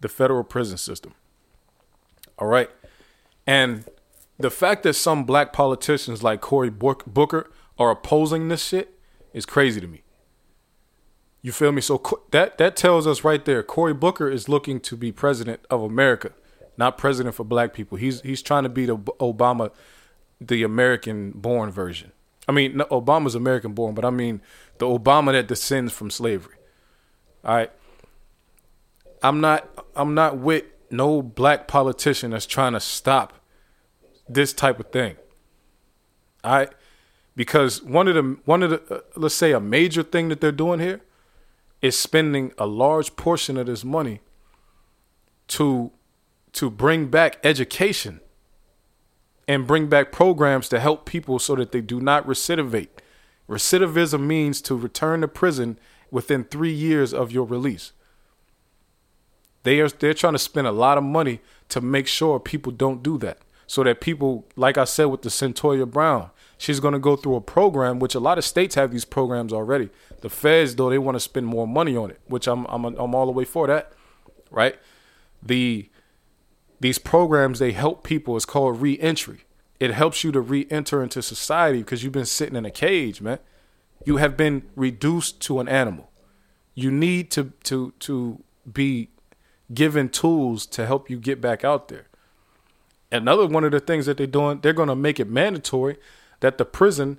[0.00, 1.14] the federal prison system.
[2.38, 2.70] All right.
[3.46, 3.84] And
[4.38, 8.98] the fact that some black politicians like Cory Booker are opposing this shit
[9.32, 10.02] is crazy to me.
[11.42, 11.80] You feel me?
[11.80, 15.82] So that that tells us right there, Cory Booker is looking to be president of
[15.82, 16.32] America,
[16.76, 17.98] not president for black people.
[17.98, 19.70] He's he's trying to be the Obama,
[20.40, 22.12] the American-born version.
[22.46, 24.40] I mean, Obama's American-born, but I mean
[24.78, 26.56] the Obama that descends from slavery.
[27.44, 27.70] All right.
[29.22, 33.32] I'm not I'm not with no black politician that's trying to stop
[34.28, 35.16] this type of thing.
[36.42, 36.72] All right?
[37.36, 40.52] Because one of the one of the uh, let's say a major thing that they're
[40.52, 41.00] doing here
[41.80, 44.20] is spending a large portion of this money
[45.48, 45.90] to
[46.52, 48.20] to bring back education
[49.46, 52.88] and bring back programs to help people so that they do not recidivate.
[53.48, 55.78] Recidivism means to return to prison
[56.10, 57.92] within 3 years of your release.
[59.64, 63.02] They are they're trying to spend a lot of money to make sure people don't
[63.02, 63.38] do that.
[63.66, 67.36] So that people, like I said with the Cyntoia Brown, she's going to go through
[67.36, 69.88] a program, which a lot of states have these programs already.
[70.20, 73.14] The feds, though, they want to spend more money on it, which I'm I'm I'm
[73.14, 73.92] all the way for that,
[74.50, 74.76] right?
[75.42, 75.88] The
[76.84, 78.36] these programs they help people.
[78.36, 79.46] It's called reentry.
[79.80, 83.38] It helps you to re-enter into society because you've been sitting in a cage, man.
[84.04, 86.10] You have been reduced to an animal.
[86.74, 89.08] You need to to to be
[89.72, 92.08] given tools to help you get back out there.
[93.10, 95.96] Another one of the things that they're doing, they're going to make it mandatory
[96.40, 97.18] that the prison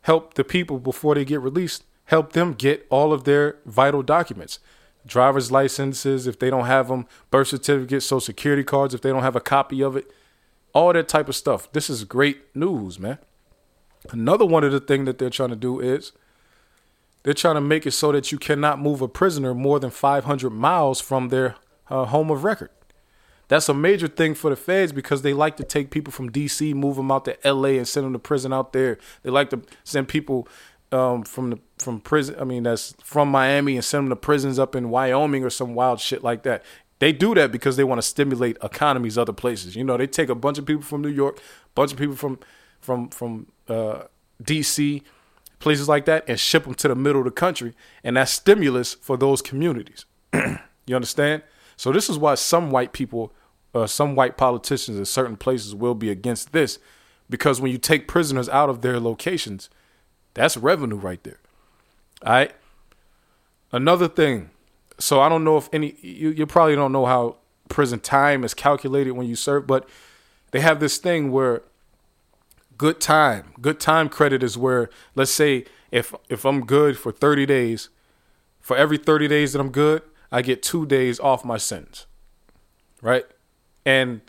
[0.00, 4.58] help the people before they get released, help them get all of their vital documents.
[5.08, 9.22] Driver's licenses, if they don't have them, birth certificates, social security cards, if they don't
[9.22, 10.12] have a copy of it,
[10.72, 11.72] all that type of stuff.
[11.72, 13.18] This is great news, man.
[14.10, 16.12] Another one of the things that they're trying to do is
[17.22, 20.50] they're trying to make it so that you cannot move a prisoner more than 500
[20.50, 21.56] miles from their
[21.90, 22.70] uh, home of record.
[23.48, 26.74] That's a major thing for the feds because they like to take people from D.C.,
[26.74, 28.98] move them out to L.A., and send them to prison out there.
[29.22, 30.46] They like to send people
[30.92, 32.36] um, from the from prison.
[32.38, 35.74] I mean, that's from Miami and send them to prisons up in Wyoming or some
[35.74, 36.64] wild shit like that.
[36.98, 39.76] They do that because they want to stimulate economies other places.
[39.76, 41.40] You know, they take a bunch of people from New York,
[41.74, 42.38] bunch of people from
[42.80, 44.04] from from uh,
[44.42, 45.02] D.C.,
[45.58, 48.94] places like that, and ship them to the middle of the country, and that's stimulus
[48.94, 50.06] for those communities.
[50.86, 51.42] you understand?
[51.76, 53.32] So this is why some white people,
[53.74, 56.80] uh, some white politicians in certain places will be against this,
[57.30, 59.70] because when you take prisoners out of their locations,
[60.34, 61.40] that's revenue right there.
[62.24, 62.52] All right.
[63.72, 64.50] Another thing.
[64.98, 67.36] So I don't know if any you, you probably don't know how
[67.68, 69.88] prison time is calculated when you serve, but
[70.50, 71.62] they have this thing where
[72.76, 77.46] good time, good time credit is where let's say if if I'm good for 30
[77.46, 77.88] days,
[78.60, 82.06] for every 30 days that I'm good, I get two days off my sentence.
[83.00, 83.24] Right?
[83.84, 84.20] And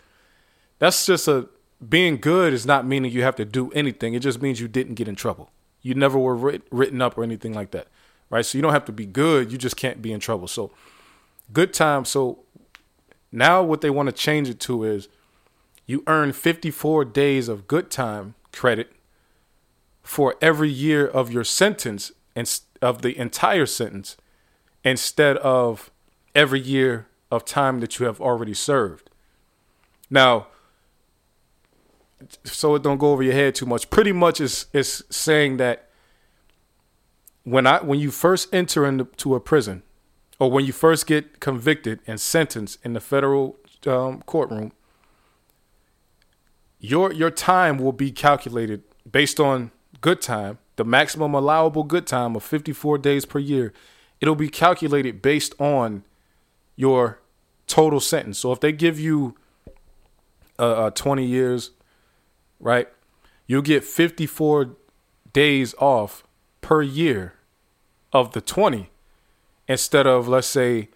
[0.78, 1.48] that's just a
[1.86, 4.14] being good is not meaning you have to do anything.
[4.14, 5.50] It just means you didn't get in trouble.
[5.82, 7.88] You never were writ- written up or anything like that.
[8.28, 8.44] Right?
[8.44, 10.46] So you don't have to be good, you just can't be in trouble.
[10.46, 10.70] So
[11.52, 12.04] good time.
[12.04, 12.40] So
[13.32, 15.08] now what they want to change it to is
[15.86, 18.92] you earn 54 days of good time credit
[20.02, 24.16] for every year of your sentence and of the entire sentence
[24.84, 25.90] instead of
[26.34, 29.10] every year of time that you have already served.
[30.08, 30.48] Now,
[32.44, 33.90] so it don't go over your head too much.
[33.90, 35.88] Pretty much is is saying that
[37.44, 39.82] when I when you first enter into a prison,
[40.38, 44.72] or when you first get convicted and sentenced in the federal um, courtroom,
[46.78, 52.34] your your time will be calculated based on good time the maximum allowable good time
[52.34, 53.74] of 54 days per year,
[54.18, 56.04] it'll be calculated based on
[56.74, 57.20] your
[57.66, 58.38] total sentence.
[58.38, 59.36] So if they give you
[60.58, 61.72] uh, uh, 20 years,
[62.60, 62.88] right,
[63.46, 64.76] you'll get 54
[65.32, 66.24] days off
[66.60, 67.34] per year
[68.12, 68.90] of the 20
[69.66, 70.88] instead of, let's say,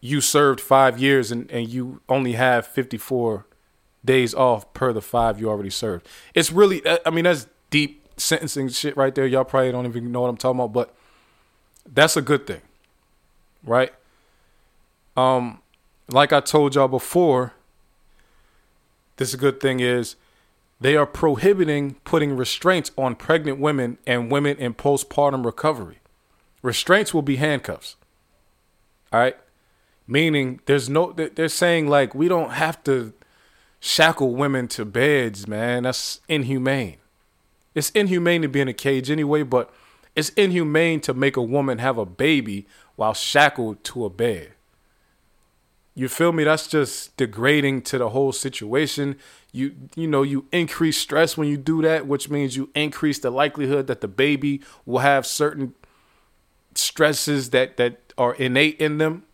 [0.00, 3.46] you served five years and, and you only have 54
[4.04, 6.06] days off per the five you already served.
[6.34, 9.26] It's really, I mean, that's deep sentencing shit right there.
[9.26, 10.94] Y'all probably don't even know what I'm talking about, but
[11.90, 12.60] that's a good thing,
[13.64, 13.92] right?
[15.16, 15.62] Um,
[16.08, 17.54] like I told y'all before,
[19.16, 20.16] this a good thing is
[20.80, 25.98] they are prohibiting putting restraints on pregnant women and women in postpartum recovery.
[26.62, 27.96] Restraints will be handcuffs.
[29.12, 29.36] All right?
[30.06, 33.12] Meaning there's no they're saying like we don't have to
[33.80, 35.82] shackle women to beds, man.
[35.82, 36.96] That's inhumane.
[37.74, 39.72] It's inhumane to be in a cage anyway, but
[40.16, 44.53] it's inhumane to make a woman have a baby while shackled to a bed.
[45.94, 46.44] You feel me?
[46.44, 49.16] That's just degrading to the whole situation.
[49.52, 53.30] You you know, you increase stress when you do that, which means you increase the
[53.30, 55.74] likelihood that the baby will have certain
[56.74, 59.24] stresses that that are innate in them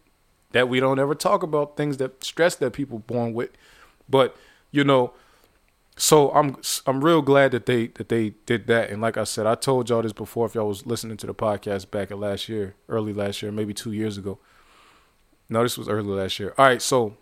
[0.53, 3.51] that we don't ever talk about things that stress that people born with.
[4.09, 4.37] But,
[4.71, 5.13] you know,
[5.97, 8.91] so I'm I'm real glad that they that they did that.
[8.91, 11.35] And like I said, I told y'all this before if y'all was listening to the
[11.35, 14.39] podcast back at last year, early last year, maybe two years ago.
[15.51, 16.55] No, this was earlier last year.
[16.57, 17.17] All right, so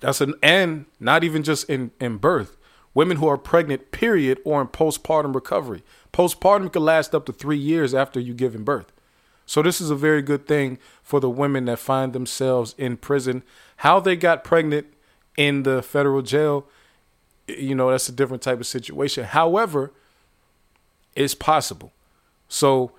[0.00, 2.56] that's an and not even just in in birth.
[2.94, 5.82] Women who are pregnant, period, or in postpartum recovery.
[6.12, 8.92] Postpartum can last up to three years after you giving birth.
[9.46, 13.42] So this is a very good thing for the women that find themselves in prison.
[13.78, 14.88] How they got pregnant
[15.36, 16.66] in the federal jail,
[17.46, 19.24] you know, that's a different type of situation.
[19.24, 19.92] However,
[21.14, 21.92] it's possible.
[22.48, 22.92] So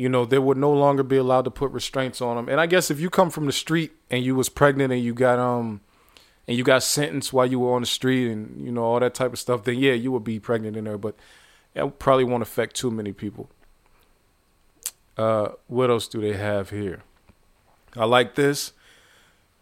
[0.00, 2.48] you know, they would no longer be allowed to put restraints on them.
[2.48, 5.12] And I guess if you come from the street and you was pregnant and you
[5.12, 5.82] got um
[6.48, 9.12] and you got sentenced while you were on the street and you know all that
[9.12, 10.96] type of stuff, then yeah, you would be pregnant in there.
[10.96, 11.16] But
[11.74, 13.50] that probably won't affect too many people.
[15.18, 17.02] Uh, what else do they have here?
[17.94, 18.72] I like this.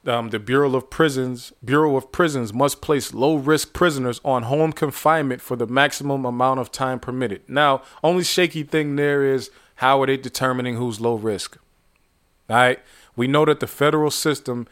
[0.06, 4.72] Um, the Bureau of Prisons Bureau of Prisons must place low risk prisoners on home
[4.72, 7.42] confinement for the maximum amount of time permitted.
[7.48, 11.56] Now, only shaky thing there is how are they determining who's low risk?
[12.50, 12.80] All right.
[13.14, 14.66] We know that the federal system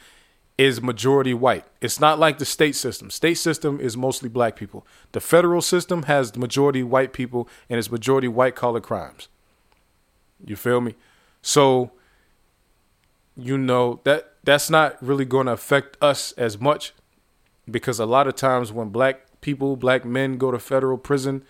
[0.59, 1.65] is majority white.
[1.81, 3.11] It's not like the state system.
[3.11, 4.85] State system is mostly black people.
[5.13, 9.29] The federal system has the majority white people and it's majority white collar crimes.
[10.45, 10.97] You feel me?
[11.41, 11.93] So
[13.37, 16.95] you know that that's not really going to affect us as much
[17.71, 21.45] because a lot of times when black people, black men go to federal prison,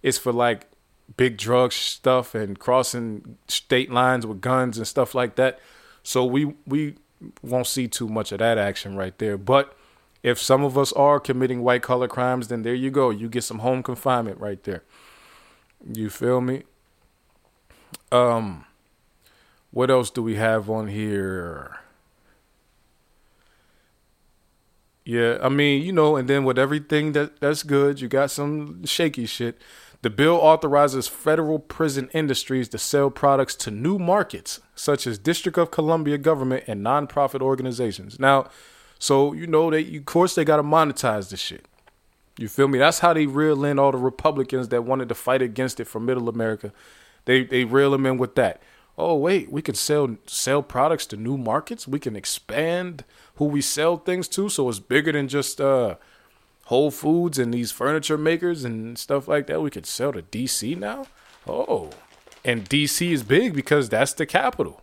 [0.00, 0.69] it's for like
[1.16, 5.58] big drug stuff and crossing state lines with guns and stuff like that.
[6.02, 6.96] So we we
[7.42, 9.36] won't see too much of that action right there.
[9.36, 9.76] But
[10.22, 13.10] if some of us are committing white collar crimes, then there you go.
[13.10, 14.82] You get some home confinement right there.
[15.92, 16.64] You feel me?
[18.12, 18.64] Um
[19.70, 21.78] what else do we have on here?
[25.04, 28.84] Yeah, I mean, you know, and then with everything that that's good, you got some
[28.84, 29.60] shaky shit.
[30.02, 35.58] The bill authorizes federal prison industries to sell products to new markets, such as District
[35.58, 38.18] of Columbia government and nonprofit organizations.
[38.18, 38.48] Now,
[38.98, 41.66] so you know they, of course, they got to monetize this shit.
[42.38, 42.78] You feel me?
[42.78, 46.06] That's how they reel in all the Republicans that wanted to fight against it from
[46.06, 46.72] Middle America.
[47.26, 48.62] They they reel them in with that.
[48.96, 51.86] Oh wait, we can sell sell products to new markets.
[51.86, 55.96] We can expand who we sell things to, so it's bigger than just uh
[56.70, 60.78] Whole Foods and these furniture makers and stuff like that, we could sell to DC
[60.78, 61.04] now.
[61.44, 61.90] Oh,
[62.44, 64.80] and DC is big because that's the capital.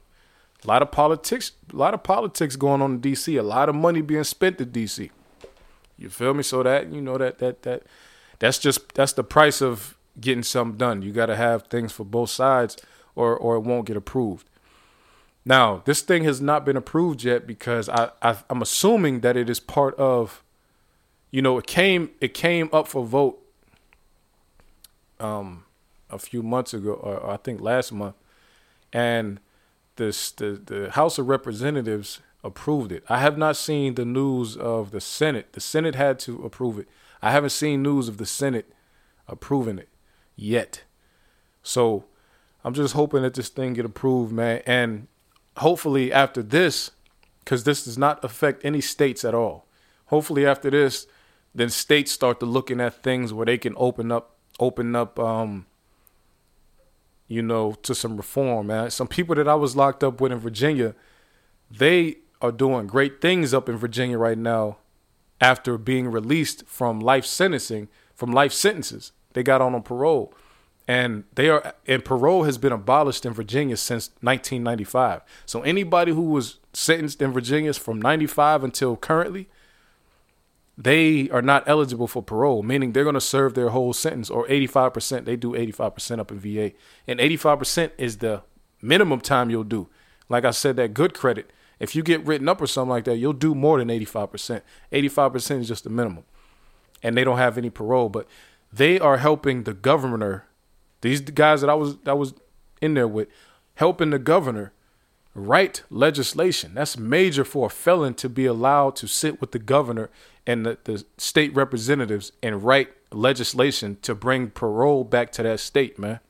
[0.66, 3.40] A lot of politics, a lot of politics going on in DC.
[3.40, 5.10] A lot of money being spent in DC.
[5.98, 6.44] You feel me?
[6.44, 7.84] So that you know that that that
[8.40, 11.02] that's just that's the price of getting something done.
[11.04, 12.76] You got to have things for both sides,
[13.16, 14.50] or or it won't get approved.
[15.46, 19.50] Now, this thing has not been approved yet because I, I I'm assuming that it
[19.50, 20.44] is part of
[21.32, 23.40] you know, it came it came up for vote
[25.20, 25.66] um
[26.10, 28.16] a few months ago, or, I think last month,
[28.94, 29.40] and
[29.98, 33.04] this the the House of Representatives approved it.
[33.10, 35.54] I have not seen the news of the Senate.
[35.54, 36.88] The Senate had to approve it.
[37.22, 38.72] I haven't seen news of the Senate
[39.28, 39.90] approving it
[40.36, 40.84] yet.
[41.64, 42.06] So
[42.64, 44.62] I'm just hoping that this thing get approved, man.
[44.66, 45.08] And
[45.58, 46.92] hopefully after this,
[47.40, 49.66] because this does not affect any states at all.
[50.06, 51.08] Hopefully after this,
[51.58, 55.66] then states start to looking at things where they can open up open up um
[57.28, 58.90] you know, to some reform, man.
[58.90, 60.96] Some people that I was locked up with in Virginia,
[61.70, 64.78] they are doing great things up in Virginia right now
[65.42, 69.12] after being released from life sentencing, from life sentences.
[69.34, 70.34] They got on on parole.
[70.88, 75.22] And they are and parole has been abolished in Virginia since 1995.
[75.46, 79.50] So anybody who was sentenced in Virginia from 95 until currently,
[80.78, 84.48] they are not eligible for parole, meaning they're going to serve their whole sentence or
[84.48, 85.26] 85%.
[85.26, 86.74] They do 85% up in VA.
[87.08, 88.44] And 85% is the
[88.80, 89.90] minimum time you'll do.
[90.30, 93.18] Like I said, that good credit, if you get written up or something like that,
[93.18, 94.62] you'll do more than 85%.
[94.92, 96.26] 85% is just the minimum.
[97.02, 98.28] And they don't have any parole, but
[98.72, 100.46] they are helping the governor,
[101.02, 102.34] these guys that I was that was
[102.82, 103.30] in there with,
[103.76, 104.74] helping the governor
[105.34, 106.74] write legislation.
[106.74, 110.10] That's major for a felon to be allowed to sit with the governor
[110.48, 116.00] and the, the state representatives and write legislation to bring parole back to that state,
[116.00, 116.22] man.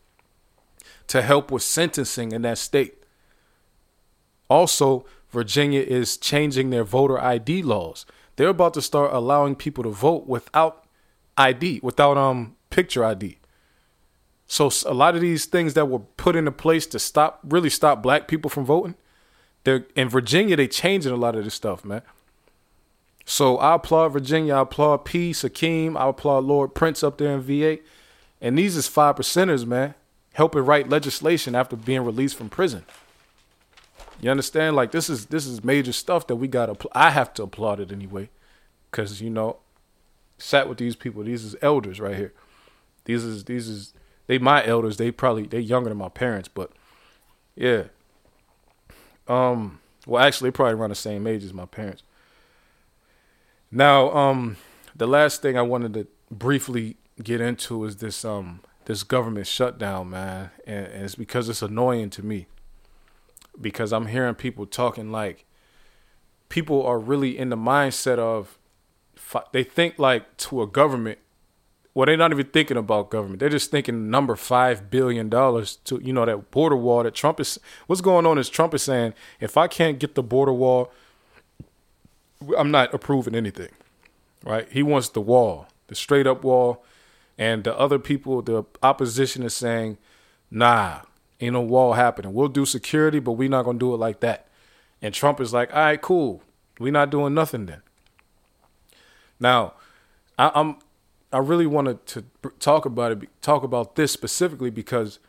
[1.07, 2.95] To help with sentencing in that state.
[4.49, 8.05] Also, Virginia is changing their voter ID laws.
[8.35, 10.85] They're about to start allowing people to vote without
[11.37, 13.37] ID, without um picture ID.
[14.47, 18.01] So a lot of these things that were put into place to stop really stop
[18.01, 18.95] black people from voting,
[19.63, 22.01] they're in Virginia they changing a lot of this stuff, man.
[23.29, 27.41] So I applaud Virginia, I applaud P, Sakeem, I applaud Lord Prince up there in
[27.41, 27.79] VA.
[28.39, 29.95] And these is five percenters, man,
[30.31, 32.85] helping write legislation after being released from prison.
[34.21, 34.77] You understand?
[34.77, 36.89] Like this is this is major stuff that we got to.
[36.93, 38.29] I have to applaud it anyway,
[38.89, 39.57] because you know,
[40.37, 41.23] sat with these people.
[41.23, 42.33] These is elders right here.
[43.03, 43.93] These is these is
[44.27, 44.95] they my elders.
[44.95, 46.71] They probably they younger than my parents, but
[47.57, 47.83] yeah.
[49.27, 49.81] Um.
[50.05, 52.03] Well, actually, they probably around the same age as my parents.
[53.71, 54.57] Now, um,
[54.95, 60.11] the last thing I wanted to briefly get into is this um this government shutdown,
[60.11, 62.47] man, and, and it's because it's annoying to me.
[63.59, 65.45] Because I'm hearing people talking like
[66.49, 68.57] people are really in the mindset of
[69.51, 71.19] they think like to a government
[71.93, 75.99] well they're not even thinking about government they're just thinking number five billion dollars to
[76.03, 79.13] you know that border wall that trump is what's going on is trump is saying
[79.39, 80.91] if i can't get the border wall
[82.57, 83.71] I'm not approving anything,
[84.43, 84.67] right?
[84.71, 86.83] He wants the wall, the straight up wall,
[87.37, 89.97] and the other people, the opposition is saying,
[90.49, 91.01] nah,
[91.39, 92.33] ain't no wall happening.
[92.33, 94.47] We'll do security, but we're not gonna do it like that.
[95.01, 96.41] And Trump is like, all right, cool,
[96.79, 97.81] we're not doing nothing then.
[99.39, 99.73] Now,
[100.37, 100.77] I, I'm
[101.31, 102.23] I really wanted to
[102.59, 105.19] talk about it, talk about this specifically because,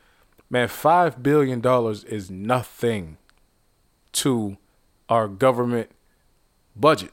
[0.49, 3.19] man, five billion dollars is nothing
[4.13, 4.57] to
[5.09, 5.91] our government
[6.81, 7.12] budget.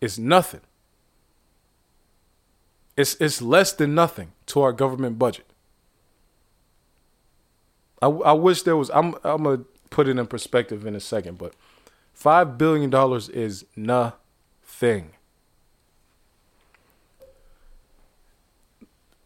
[0.00, 0.60] It's nothing.
[2.96, 5.46] It's it's less than nothing to our government budget.
[8.02, 8.90] I, I wish there was.
[8.90, 11.54] I'm I'm gonna put it in perspective in a second, but
[12.12, 15.12] five billion dollars is nothing.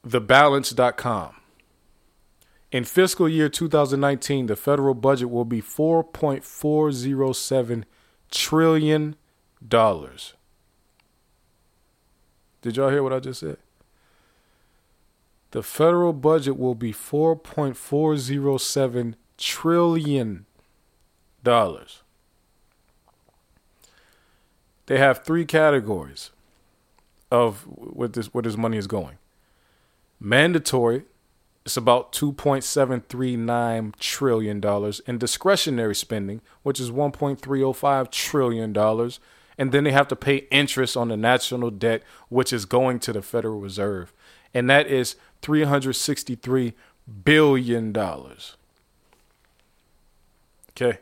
[0.07, 1.37] TheBalance.com.
[2.73, 7.85] In fiscal year 2019, the federal budget will be 4.407
[8.31, 9.15] trillion
[9.69, 10.35] dollars.
[12.63, 13.59] Did y'all hear what I just said?
[15.51, 20.47] The federal budget will be 4.407 trillion
[21.43, 22.03] dollars.
[24.87, 26.31] They have three categories
[27.31, 29.19] of where this where this money is going.
[30.19, 31.03] Mandatory,
[31.65, 39.21] it's about 2.739 trillion dollars, and discretionary spending, which is 1.305 trillion dollars
[39.59, 43.13] and then they have to pay interest on the national debt, which is going to
[43.13, 44.13] the Federal Reserve,
[44.55, 46.75] and that is three hundred sixty-three
[47.25, 48.57] billion dollars.
[50.71, 50.99] Okay.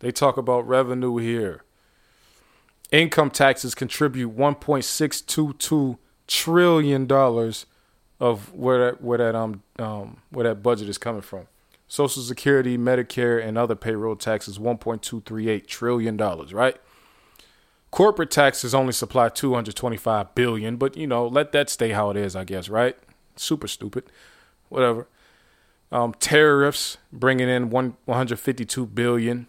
[0.00, 1.62] They talk about revenue here.
[2.92, 7.66] Income taxes contribute 1.622 trillion dollars
[8.18, 11.46] of where that where that um um where that budget is coming from.
[11.88, 16.76] Social Security, Medicare, and other payroll taxes $1.238 trillion, right?
[17.90, 22.34] Corporate taxes only supply 225 billion, but you know, let that stay how it is,
[22.34, 22.96] I guess, right?
[23.36, 24.04] Super stupid.
[24.68, 25.06] Whatever.
[25.92, 29.46] Um, tariffs bringing in one 152 billion.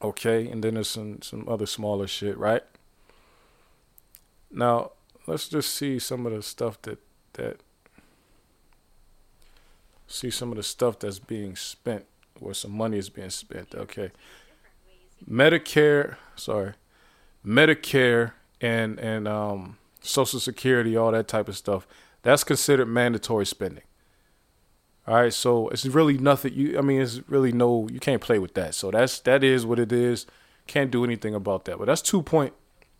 [0.00, 2.62] Okay, and then there's some some other smaller shit, right?
[4.50, 4.92] Now,
[5.26, 6.98] let's just see some of the stuff that
[7.34, 7.60] that
[10.06, 12.06] see some of the stuff that's being spent
[12.38, 13.74] where some money is being spent.
[13.74, 14.10] Okay.
[15.28, 16.74] Medicare, sorry.
[17.44, 21.86] Medicare and and um Social Security, all that type of stuff.
[22.22, 23.84] That's considered mandatory spending.
[25.06, 26.52] All right, so it's really nothing.
[26.54, 27.88] You, I mean, it's really no.
[27.88, 28.74] You can't play with that.
[28.74, 30.26] So that's that is what it is.
[30.66, 31.78] Can't do anything about that.
[31.78, 32.52] But that's two point.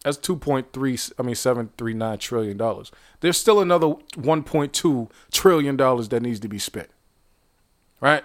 [0.04, 0.96] That's two point three.
[1.18, 2.92] I mean, seven three nine trillion dollars.
[3.20, 6.88] There's still another one point two trillion dollars that needs to be spent.
[8.00, 8.24] Right.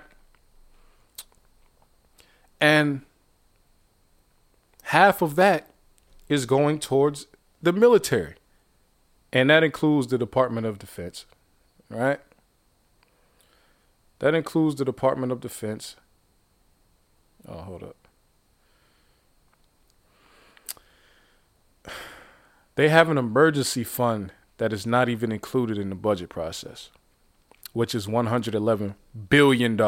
[2.59, 3.01] And
[4.83, 5.69] half of that
[6.27, 7.27] is going towards
[7.61, 8.35] the military.
[9.33, 11.25] And that includes the Department of Defense,
[11.89, 12.19] right?
[14.19, 15.95] That includes the Department of Defense.
[17.47, 17.95] Oh, hold up.
[22.75, 26.89] They have an emergency fund that is not even included in the budget process,
[27.73, 28.95] which is $111
[29.29, 29.79] billion.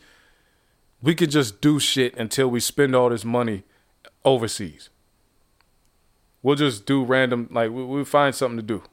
[1.02, 3.64] we could just do shit until we spend all this money
[4.28, 4.90] overseas.
[6.42, 8.84] We'll just do random, like, we'll find something to do.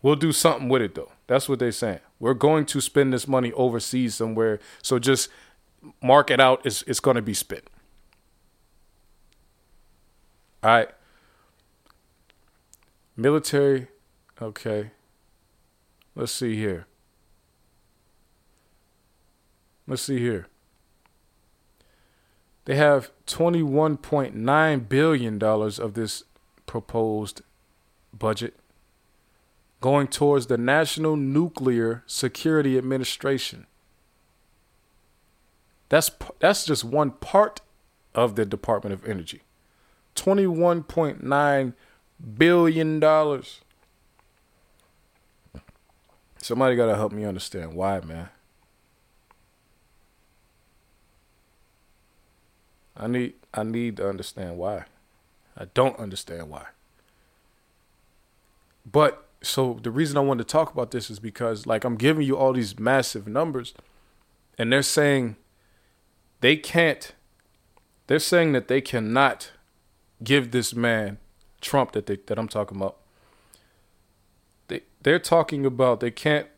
[0.00, 1.12] We'll do something with it, though.
[1.26, 2.00] That's what they're saying.
[2.20, 4.60] We're going to spend this money overseas somewhere.
[4.82, 5.28] So just
[6.02, 6.64] mark it out.
[6.64, 7.64] It's, it's going to be spent.
[10.62, 10.88] All right.
[13.16, 13.88] Military.
[14.40, 14.90] Okay.
[16.14, 16.86] Let's see here.
[19.86, 20.48] Let's see here.
[22.64, 26.24] They have $21.9 billion of this
[26.66, 27.42] proposed
[28.12, 28.54] budget
[29.80, 33.66] going towards the National Nuclear Security Administration.
[35.90, 36.10] That's
[36.40, 37.60] that's just one part
[38.14, 39.42] of the Department of Energy.
[40.16, 41.74] 21.9
[42.38, 43.60] billion dollars.
[46.38, 48.30] Somebody got to help me understand why, man.
[52.96, 54.84] I need I need to understand why.
[55.56, 56.66] I don't understand why.
[58.90, 62.26] But so the reason I wanted to talk about this is because like I'm giving
[62.26, 63.74] you all these massive numbers
[64.58, 65.36] and they're saying
[66.40, 67.12] they can't
[68.06, 69.52] they're saying that they cannot
[70.22, 71.18] give this man
[71.60, 72.96] Trump that they that I'm talking about.
[74.68, 76.48] They they're talking about they can't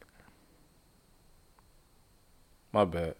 [2.72, 3.14] my bad.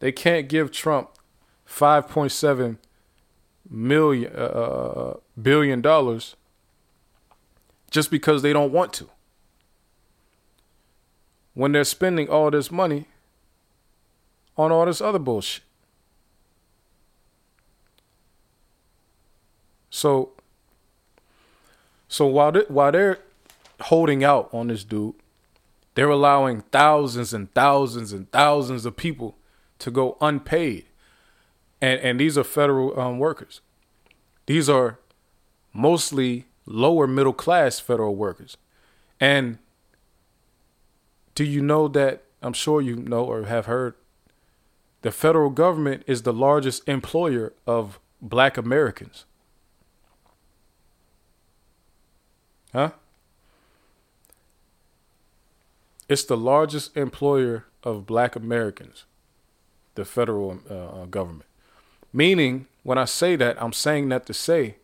[0.00, 1.10] They can't give Trump
[1.68, 2.78] 5.7
[3.68, 6.34] million uh, uh, billion dollars
[7.90, 9.08] just because they don't want to.
[11.54, 13.06] When they're spending all this money
[14.56, 15.62] on all this other bullshit.
[19.90, 20.32] So
[22.08, 23.18] so while they, while they're
[23.82, 25.14] holding out on this dude,
[25.94, 29.36] they're allowing thousands and thousands and thousands of people
[29.80, 30.86] to go unpaid
[31.80, 33.60] and and these are federal um, workers.
[34.46, 34.98] These are
[35.72, 38.56] mostly lower middle class federal workers,
[39.18, 39.58] and
[41.34, 42.24] do you know that?
[42.42, 43.94] I'm sure you know or have heard.
[45.02, 49.24] The federal government is the largest employer of black Americans.
[52.72, 52.90] Huh?
[56.08, 59.04] It's the largest employer of black Americans,
[60.00, 61.44] the federal uh, government.
[62.12, 64.76] Meaning, when I say that, I'm saying that to say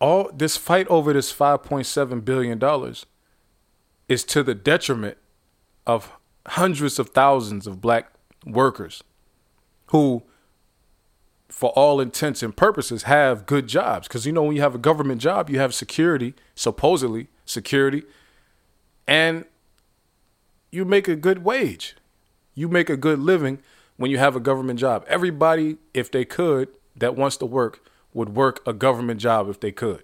[0.00, 3.06] all this fight over this 5.7 billion dollars
[4.08, 5.16] is to the detriment
[5.86, 6.12] of
[6.46, 8.12] hundreds of thousands of black
[8.44, 9.02] workers
[9.86, 10.22] who
[11.48, 14.78] for all intents and purposes have good jobs because you know when you have a
[14.78, 18.02] government job you have security supposedly security
[19.06, 19.44] and
[20.70, 21.96] you make a good wage
[22.54, 23.58] you make a good living
[23.96, 25.04] when you have a government job.
[25.08, 29.72] Everybody, if they could, that wants to work, would work a government job if they
[29.72, 30.02] could.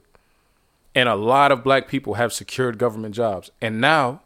[0.94, 3.50] And a lot of black people have secured government jobs.
[3.60, 4.22] And now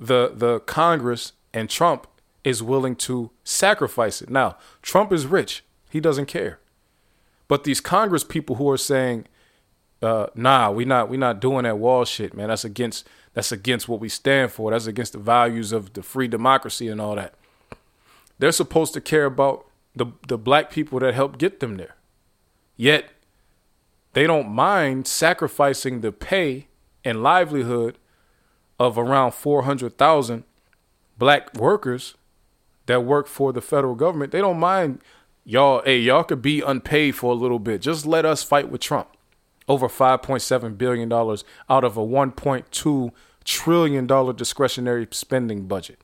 [0.00, 2.06] the the Congress and Trump
[2.44, 4.28] is willing to sacrifice it.
[4.30, 5.62] Now, Trump is rich.
[5.90, 6.58] He doesn't care.
[7.46, 9.26] But these Congress people who are saying,
[10.02, 12.48] uh, nah, we not we not doing that wall shit, man.
[12.48, 14.70] That's against that's against what we stand for.
[14.70, 17.34] That's against the values of the free democracy and all that.
[18.38, 21.96] They're supposed to care about the the black people that helped get them there.
[22.76, 23.10] Yet
[24.12, 26.68] they don't mind sacrificing the pay
[27.04, 27.96] and livelihood
[28.78, 30.44] of around 400,000
[31.18, 32.16] black workers
[32.86, 35.00] that work for the federal government, they don't mind
[35.44, 37.80] y'all, hey, y'all could be unpaid for a little bit.
[37.80, 39.08] Just let us fight with Trump.
[39.68, 43.10] Over $5.7 billion out of a $1.2
[43.44, 44.06] trillion
[44.36, 45.98] discretionary spending budget.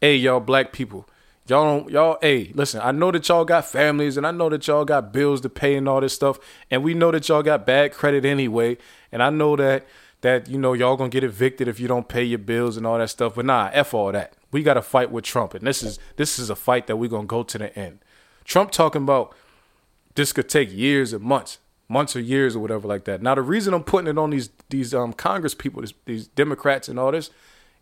[0.00, 1.08] Hey, y'all, black people,
[1.46, 4.66] y'all don't, y'all, hey, listen, I know that y'all got families and I know that
[4.66, 6.38] y'all got bills to pay and all this stuff.
[6.70, 8.78] And we know that y'all got bad credit anyway.
[9.12, 9.86] And I know that,
[10.22, 12.98] that, you know, y'all gonna get evicted if you don't pay your bills and all
[12.98, 13.34] that stuff.
[13.34, 14.34] But nah, F all that.
[14.52, 17.08] We got to fight with Trump, and this is this is a fight that we're
[17.08, 18.00] gonna go to the end.
[18.44, 19.34] Trump talking about
[20.16, 21.58] this could take years and months,
[21.90, 23.20] months or years or whatever like that.
[23.20, 26.88] Now the reason I'm putting it on these these um Congress people, these, these Democrats
[26.88, 27.30] and all this,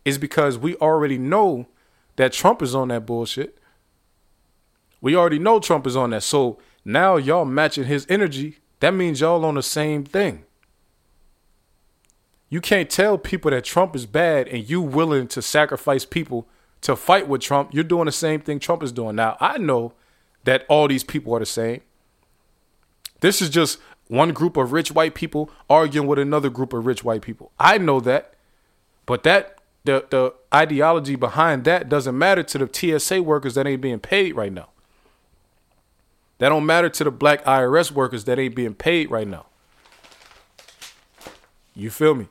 [0.03, 1.67] is because we already know
[2.15, 3.57] that Trump is on that bullshit.
[4.99, 6.23] We already know Trump is on that.
[6.23, 8.57] So now y'all matching his energy.
[8.81, 10.43] That means y'all on the same thing.
[12.49, 16.47] You can't tell people that Trump is bad and you willing to sacrifice people
[16.81, 19.15] to fight with Trump, you're doing the same thing Trump is doing.
[19.15, 19.93] Now, I know
[20.45, 21.81] that all these people are the same.
[23.19, 23.79] This is just
[24.09, 27.51] one group of rich white people arguing with another group of rich white people.
[27.57, 28.33] I know that.
[29.05, 33.81] But that the the ideology behind that doesn't matter to the TSA workers that ain't
[33.81, 34.69] being paid right now.
[36.39, 39.45] That don't matter to the black IRS workers that ain't being paid right now.
[41.75, 42.27] You feel me?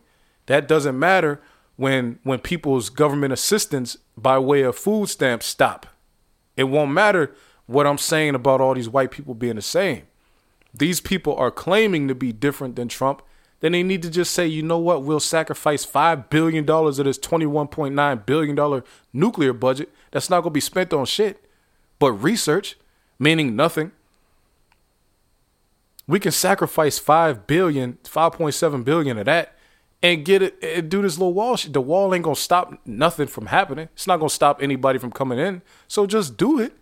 [0.47, 1.41] That doesn't matter
[1.76, 5.87] when when people's government assistance by way of food stamps stop.
[6.57, 7.35] It won't matter
[7.66, 10.03] what I'm saying about all these white people being the same.
[10.74, 13.22] These people are claiming to be different than Trump.
[13.60, 17.18] Then they need to just say, you know what, we'll sacrifice $5 billion of this
[17.18, 21.44] $21.9 billion nuclear budget that's not going to be spent on shit,
[21.98, 22.76] but research,
[23.18, 23.90] meaning nothing.
[26.06, 29.54] We can sacrifice 5 billion, 5.7 billion of that
[30.02, 31.72] and get it and do this little wall shit.
[31.72, 33.88] The wall ain't gonna stop nothing from happening.
[33.94, 35.62] It's not gonna stop anybody from coming in.
[35.88, 36.72] So just do it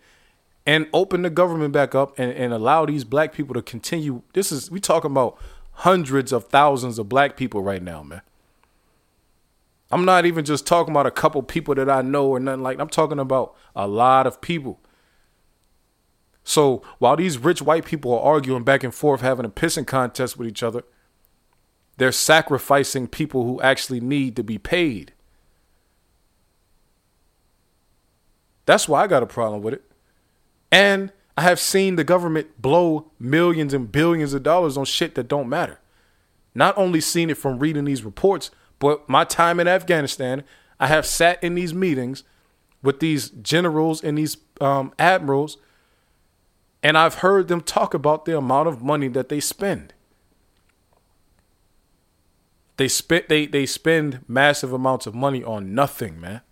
[0.66, 4.22] and open the government back up and, and allow these black people to continue.
[4.32, 5.38] This is we talking about
[5.72, 8.22] hundreds of thousands of black people right now, man.
[9.90, 12.80] I'm not even just talking about a couple people that I know or nothing like.
[12.80, 14.80] I'm talking about a lot of people.
[16.42, 20.36] So while these rich white people are arguing back and forth, having a pissing contest
[20.36, 20.82] with each other,
[21.98, 25.12] they're sacrificing people who actually need to be paid.
[28.64, 29.85] That's why I got a problem with it.
[30.70, 35.28] And I have seen the government blow millions and billions of dollars on shit that
[35.28, 35.78] don't matter.
[36.54, 40.44] Not only seen it from reading these reports, but my time in Afghanistan,
[40.80, 42.22] I have sat in these meetings
[42.82, 45.58] with these generals and these um, admirals,
[46.82, 49.92] and I've heard them talk about the amount of money that they spend.
[52.76, 56.42] They spend they they spend massive amounts of money on nothing, man.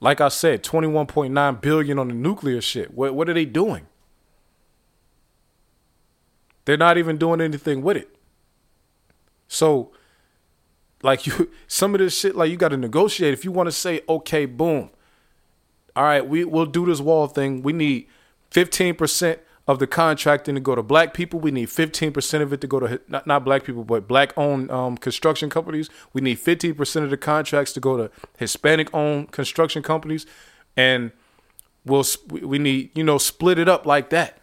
[0.00, 2.94] Like I said, 21.9 billion on the nuclear shit.
[2.94, 3.86] What what are they doing?
[6.64, 8.16] They're not even doing anything with it.
[9.48, 9.92] So
[11.02, 13.72] like you some of this shit like you got to negotiate if you want to
[13.72, 14.90] say okay, boom.
[15.94, 17.62] All right, we we'll do this wall thing.
[17.62, 18.06] We need
[18.52, 19.38] 15%
[19.70, 21.38] of the contracting to go to black people.
[21.38, 24.68] We need 15% of it to go to not, not black people, but black owned
[24.68, 25.88] um, construction companies.
[26.12, 30.26] We need 15% of the contracts to go to Hispanic owned construction companies.
[30.76, 31.12] And
[31.84, 34.38] we'll, we need, you know, split it up like that.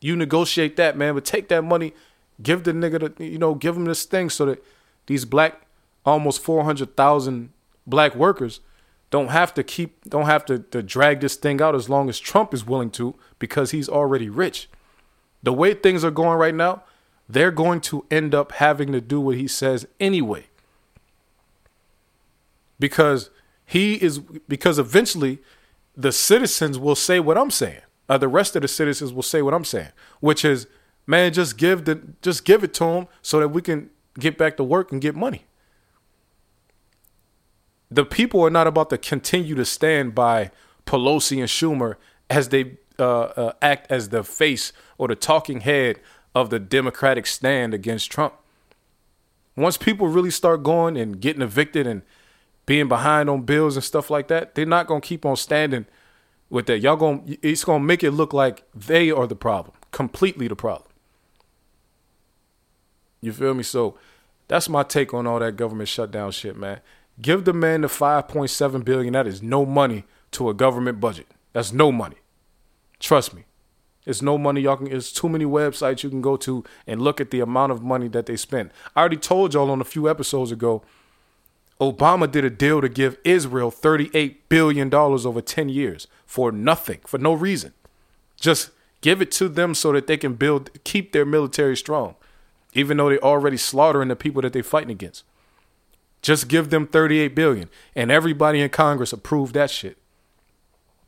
[0.00, 1.94] You negotiate that, man, but take that money,
[2.42, 4.64] give the nigga, the, you know, give him this thing so that
[5.06, 5.62] these black,
[6.04, 7.52] almost 400,000
[7.86, 8.58] black workers
[9.10, 12.18] don't have to keep don't have to, to drag this thing out as long as
[12.18, 14.68] Trump is willing to because he's already rich.
[15.42, 16.82] The way things are going right now,
[17.28, 20.46] they're going to end up having to do what he says anyway.
[22.78, 23.30] Because
[23.64, 25.38] he is because eventually
[25.96, 27.80] the citizens will say what I'm saying.
[28.08, 30.66] Uh, the rest of the citizens will say what I'm saying, which is,
[31.06, 34.56] man, just give the just give it to him so that we can get back
[34.56, 35.46] to work and get money
[37.90, 40.50] the people are not about to continue to stand by
[40.86, 41.96] Pelosi and Schumer
[42.28, 46.00] as they uh, uh, act as the face or the talking head
[46.34, 48.34] of the Democratic stand against Trump.
[49.56, 52.02] Once people really start going and getting evicted and
[52.66, 55.86] being behind on bills and stuff like that, they're not gonna keep on standing
[56.50, 56.80] with that.
[56.80, 60.90] Y'all gonna it's gonna make it look like they are the problem, completely the problem.
[63.20, 63.62] You feel me?
[63.62, 63.96] So
[64.48, 66.80] that's my take on all that government shutdown shit, man.
[67.20, 69.12] Give the man the 5.7 billion.
[69.12, 71.26] That is no money to a government budget.
[71.52, 72.16] That's no money.
[72.98, 73.44] Trust me.
[74.06, 77.20] It's no money y'all can it's too many websites you can go to and look
[77.20, 78.70] at the amount of money that they spend.
[78.94, 80.82] I already told y'all on a few episodes ago
[81.80, 87.18] Obama did a deal to give Israel $38 billion over 10 years for nothing, for
[87.18, 87.72] no reason.
[88.38, 92.14] Just give it to them so that they can build, keep their military strong,
[92.74, 95.24] even though they're already slaughtering the people that they're fighting against.
[96.24, 97.68] Just give them 38 billion.
[97.94, 99.98] And everybody in Congress approved that shit.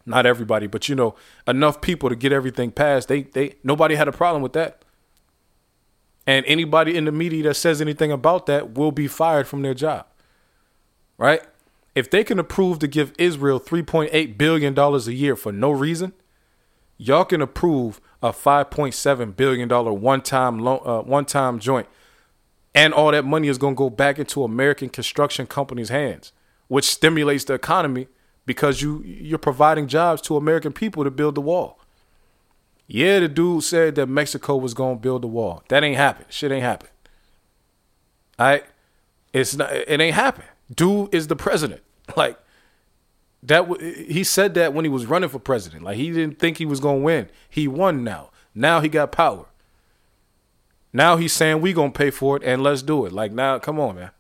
[0.05, 1.15] Not everybody, but you know,
[1.47, 3.09] enough people to get everything passed.
[3.09, 4.83] They they nobody had a problem with that.
[6.27, 9.73] And anybody in the media that says anything about that will be fired from their
[9.73, 10.07] job.
[11.17, 11.41] Right?
[11.95, 16.13] If they can approve to give Israel 3.8 billion dollars a year for no reason,
[16.99, 21.89] y'all can approve a 5.7 billion dollar one-time uh, one-time joint
[22.77, 26.33] and all that money is going to go back into American construction companies' hands,
[26.69, 28.07] which stimulates the economy
[28.45, 31.81] because you you're providing jobs to American people to build the wall.
[32.87, 35.65] Yeah, the dude said that Mexico was going to build the wall.
[35.69, 36.27] That ain't happened.
[36.29, 36.93] Shit ain't happened.
[38.39, 38.65] Right?
[39.33, 40.49] It's not it ain't happened.
[40.73, 41.83] Dude is the president.
[42.17, 42.39] Like
[43.43, 43.67] that
[44.09, 45.83] he said that when he was running for president.
[45.83, 47.29] Like he didn't think he was going to win.
[47.51, 48.31] He won now.
[48.55, 49.47] Now he got power.
[50.97, 53.13] Now he's saying we gonna pay for it and let's do it.
[53.13, 54.13] Like now, come on, man.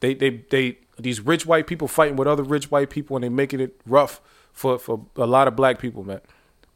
[0.00, 3.28] They they they these rich white people fighting with other rich white people and they
[3.28, 4.20] making it rough
[4.52, 6.20] for for a lot of black people, man.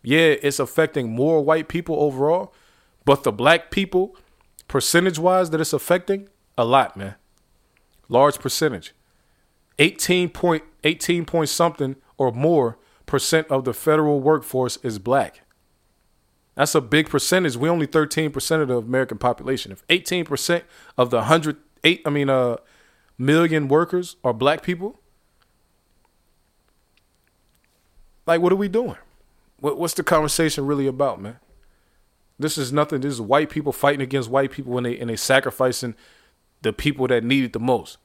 [0.04, 2.54] Yeah, it's affecting more white people overall,
[3.04, 4.16] but the black people,
[4.68, 7.16] percentage wise, that it's affecting a lot, man.
[8.08, 8.94] Large percentage.
[9.80, 15.40] 18 point 18 point something or more percent of the federal workforce is black.
[16.56, 17.56] That's a big percentage.
[17.56, 19.72] We only 13% of the American population.
[19.72, 20.62] If 18%
[20.98, 22.56] of the 108 I mean uh
[23.18, 24.98] million workers are black people,
[28.26, 28.96] like what are we doing?
[29.60, 31.38] What, what's the conversation really about, man?
[32.38, 33.00] This is nothing.
[33.00, 35.94] This is white people fighting against white people when they and they sacrificing
[36.62, 37.98] the people that need it the most.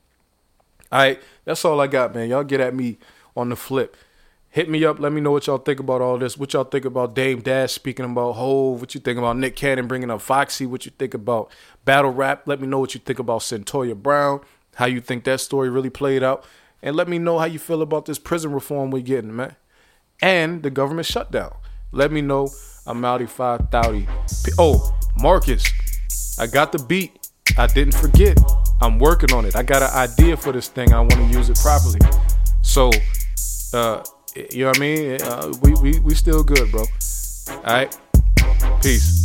[0.91, 2.29] All right, that's all I got, man.
[2.29, 2.97] Y'all get at me
[3.35, 3.95] on the flip.
[4.51, 4.99] Hit me up.
[4.99, 6.37] Let me know what y'all think about all this.
[6.37, 8.81] What y'all think about Dame Dash speaking about Hove?
[8.81, 10.65] What you think about Nick Cannon bringing up Foxy?
[10.65, 11.49] What you think about
[11.85, 12.43] battle rap?
[12.45, 14.41] Let me know what you think about Cyntoia Brown.
[14.75, 16.43] How you think that story really played out?
[16.81, 19.55] And let me know how you feel about this prison reform we're getting, man.
[20.21, 21.55] And the government shutdown.
[21.93, 22.49] Let me know.
[22.85, 24.05] I'm outy five thouty.
[24.59, 25.63] Oh, Marcus,
[26.37, 27.29] I got the beat.
[27.57, 28.37] I didn't forget.
[28.81, 29.55] I'm working on it.
[29.55, 30.91] I got an idea for this thing.
[30.91, 31.99] I want to use it properly.
[32.61, 32.91] So,
[33.73, 34.03] uh,
[34.35, 35.21] you know what I mean?
[35.21, 36.85] Uh, we, we, we still good, bro.
[37.49, 37.97] All right.
[38.81, 39.20] Peace.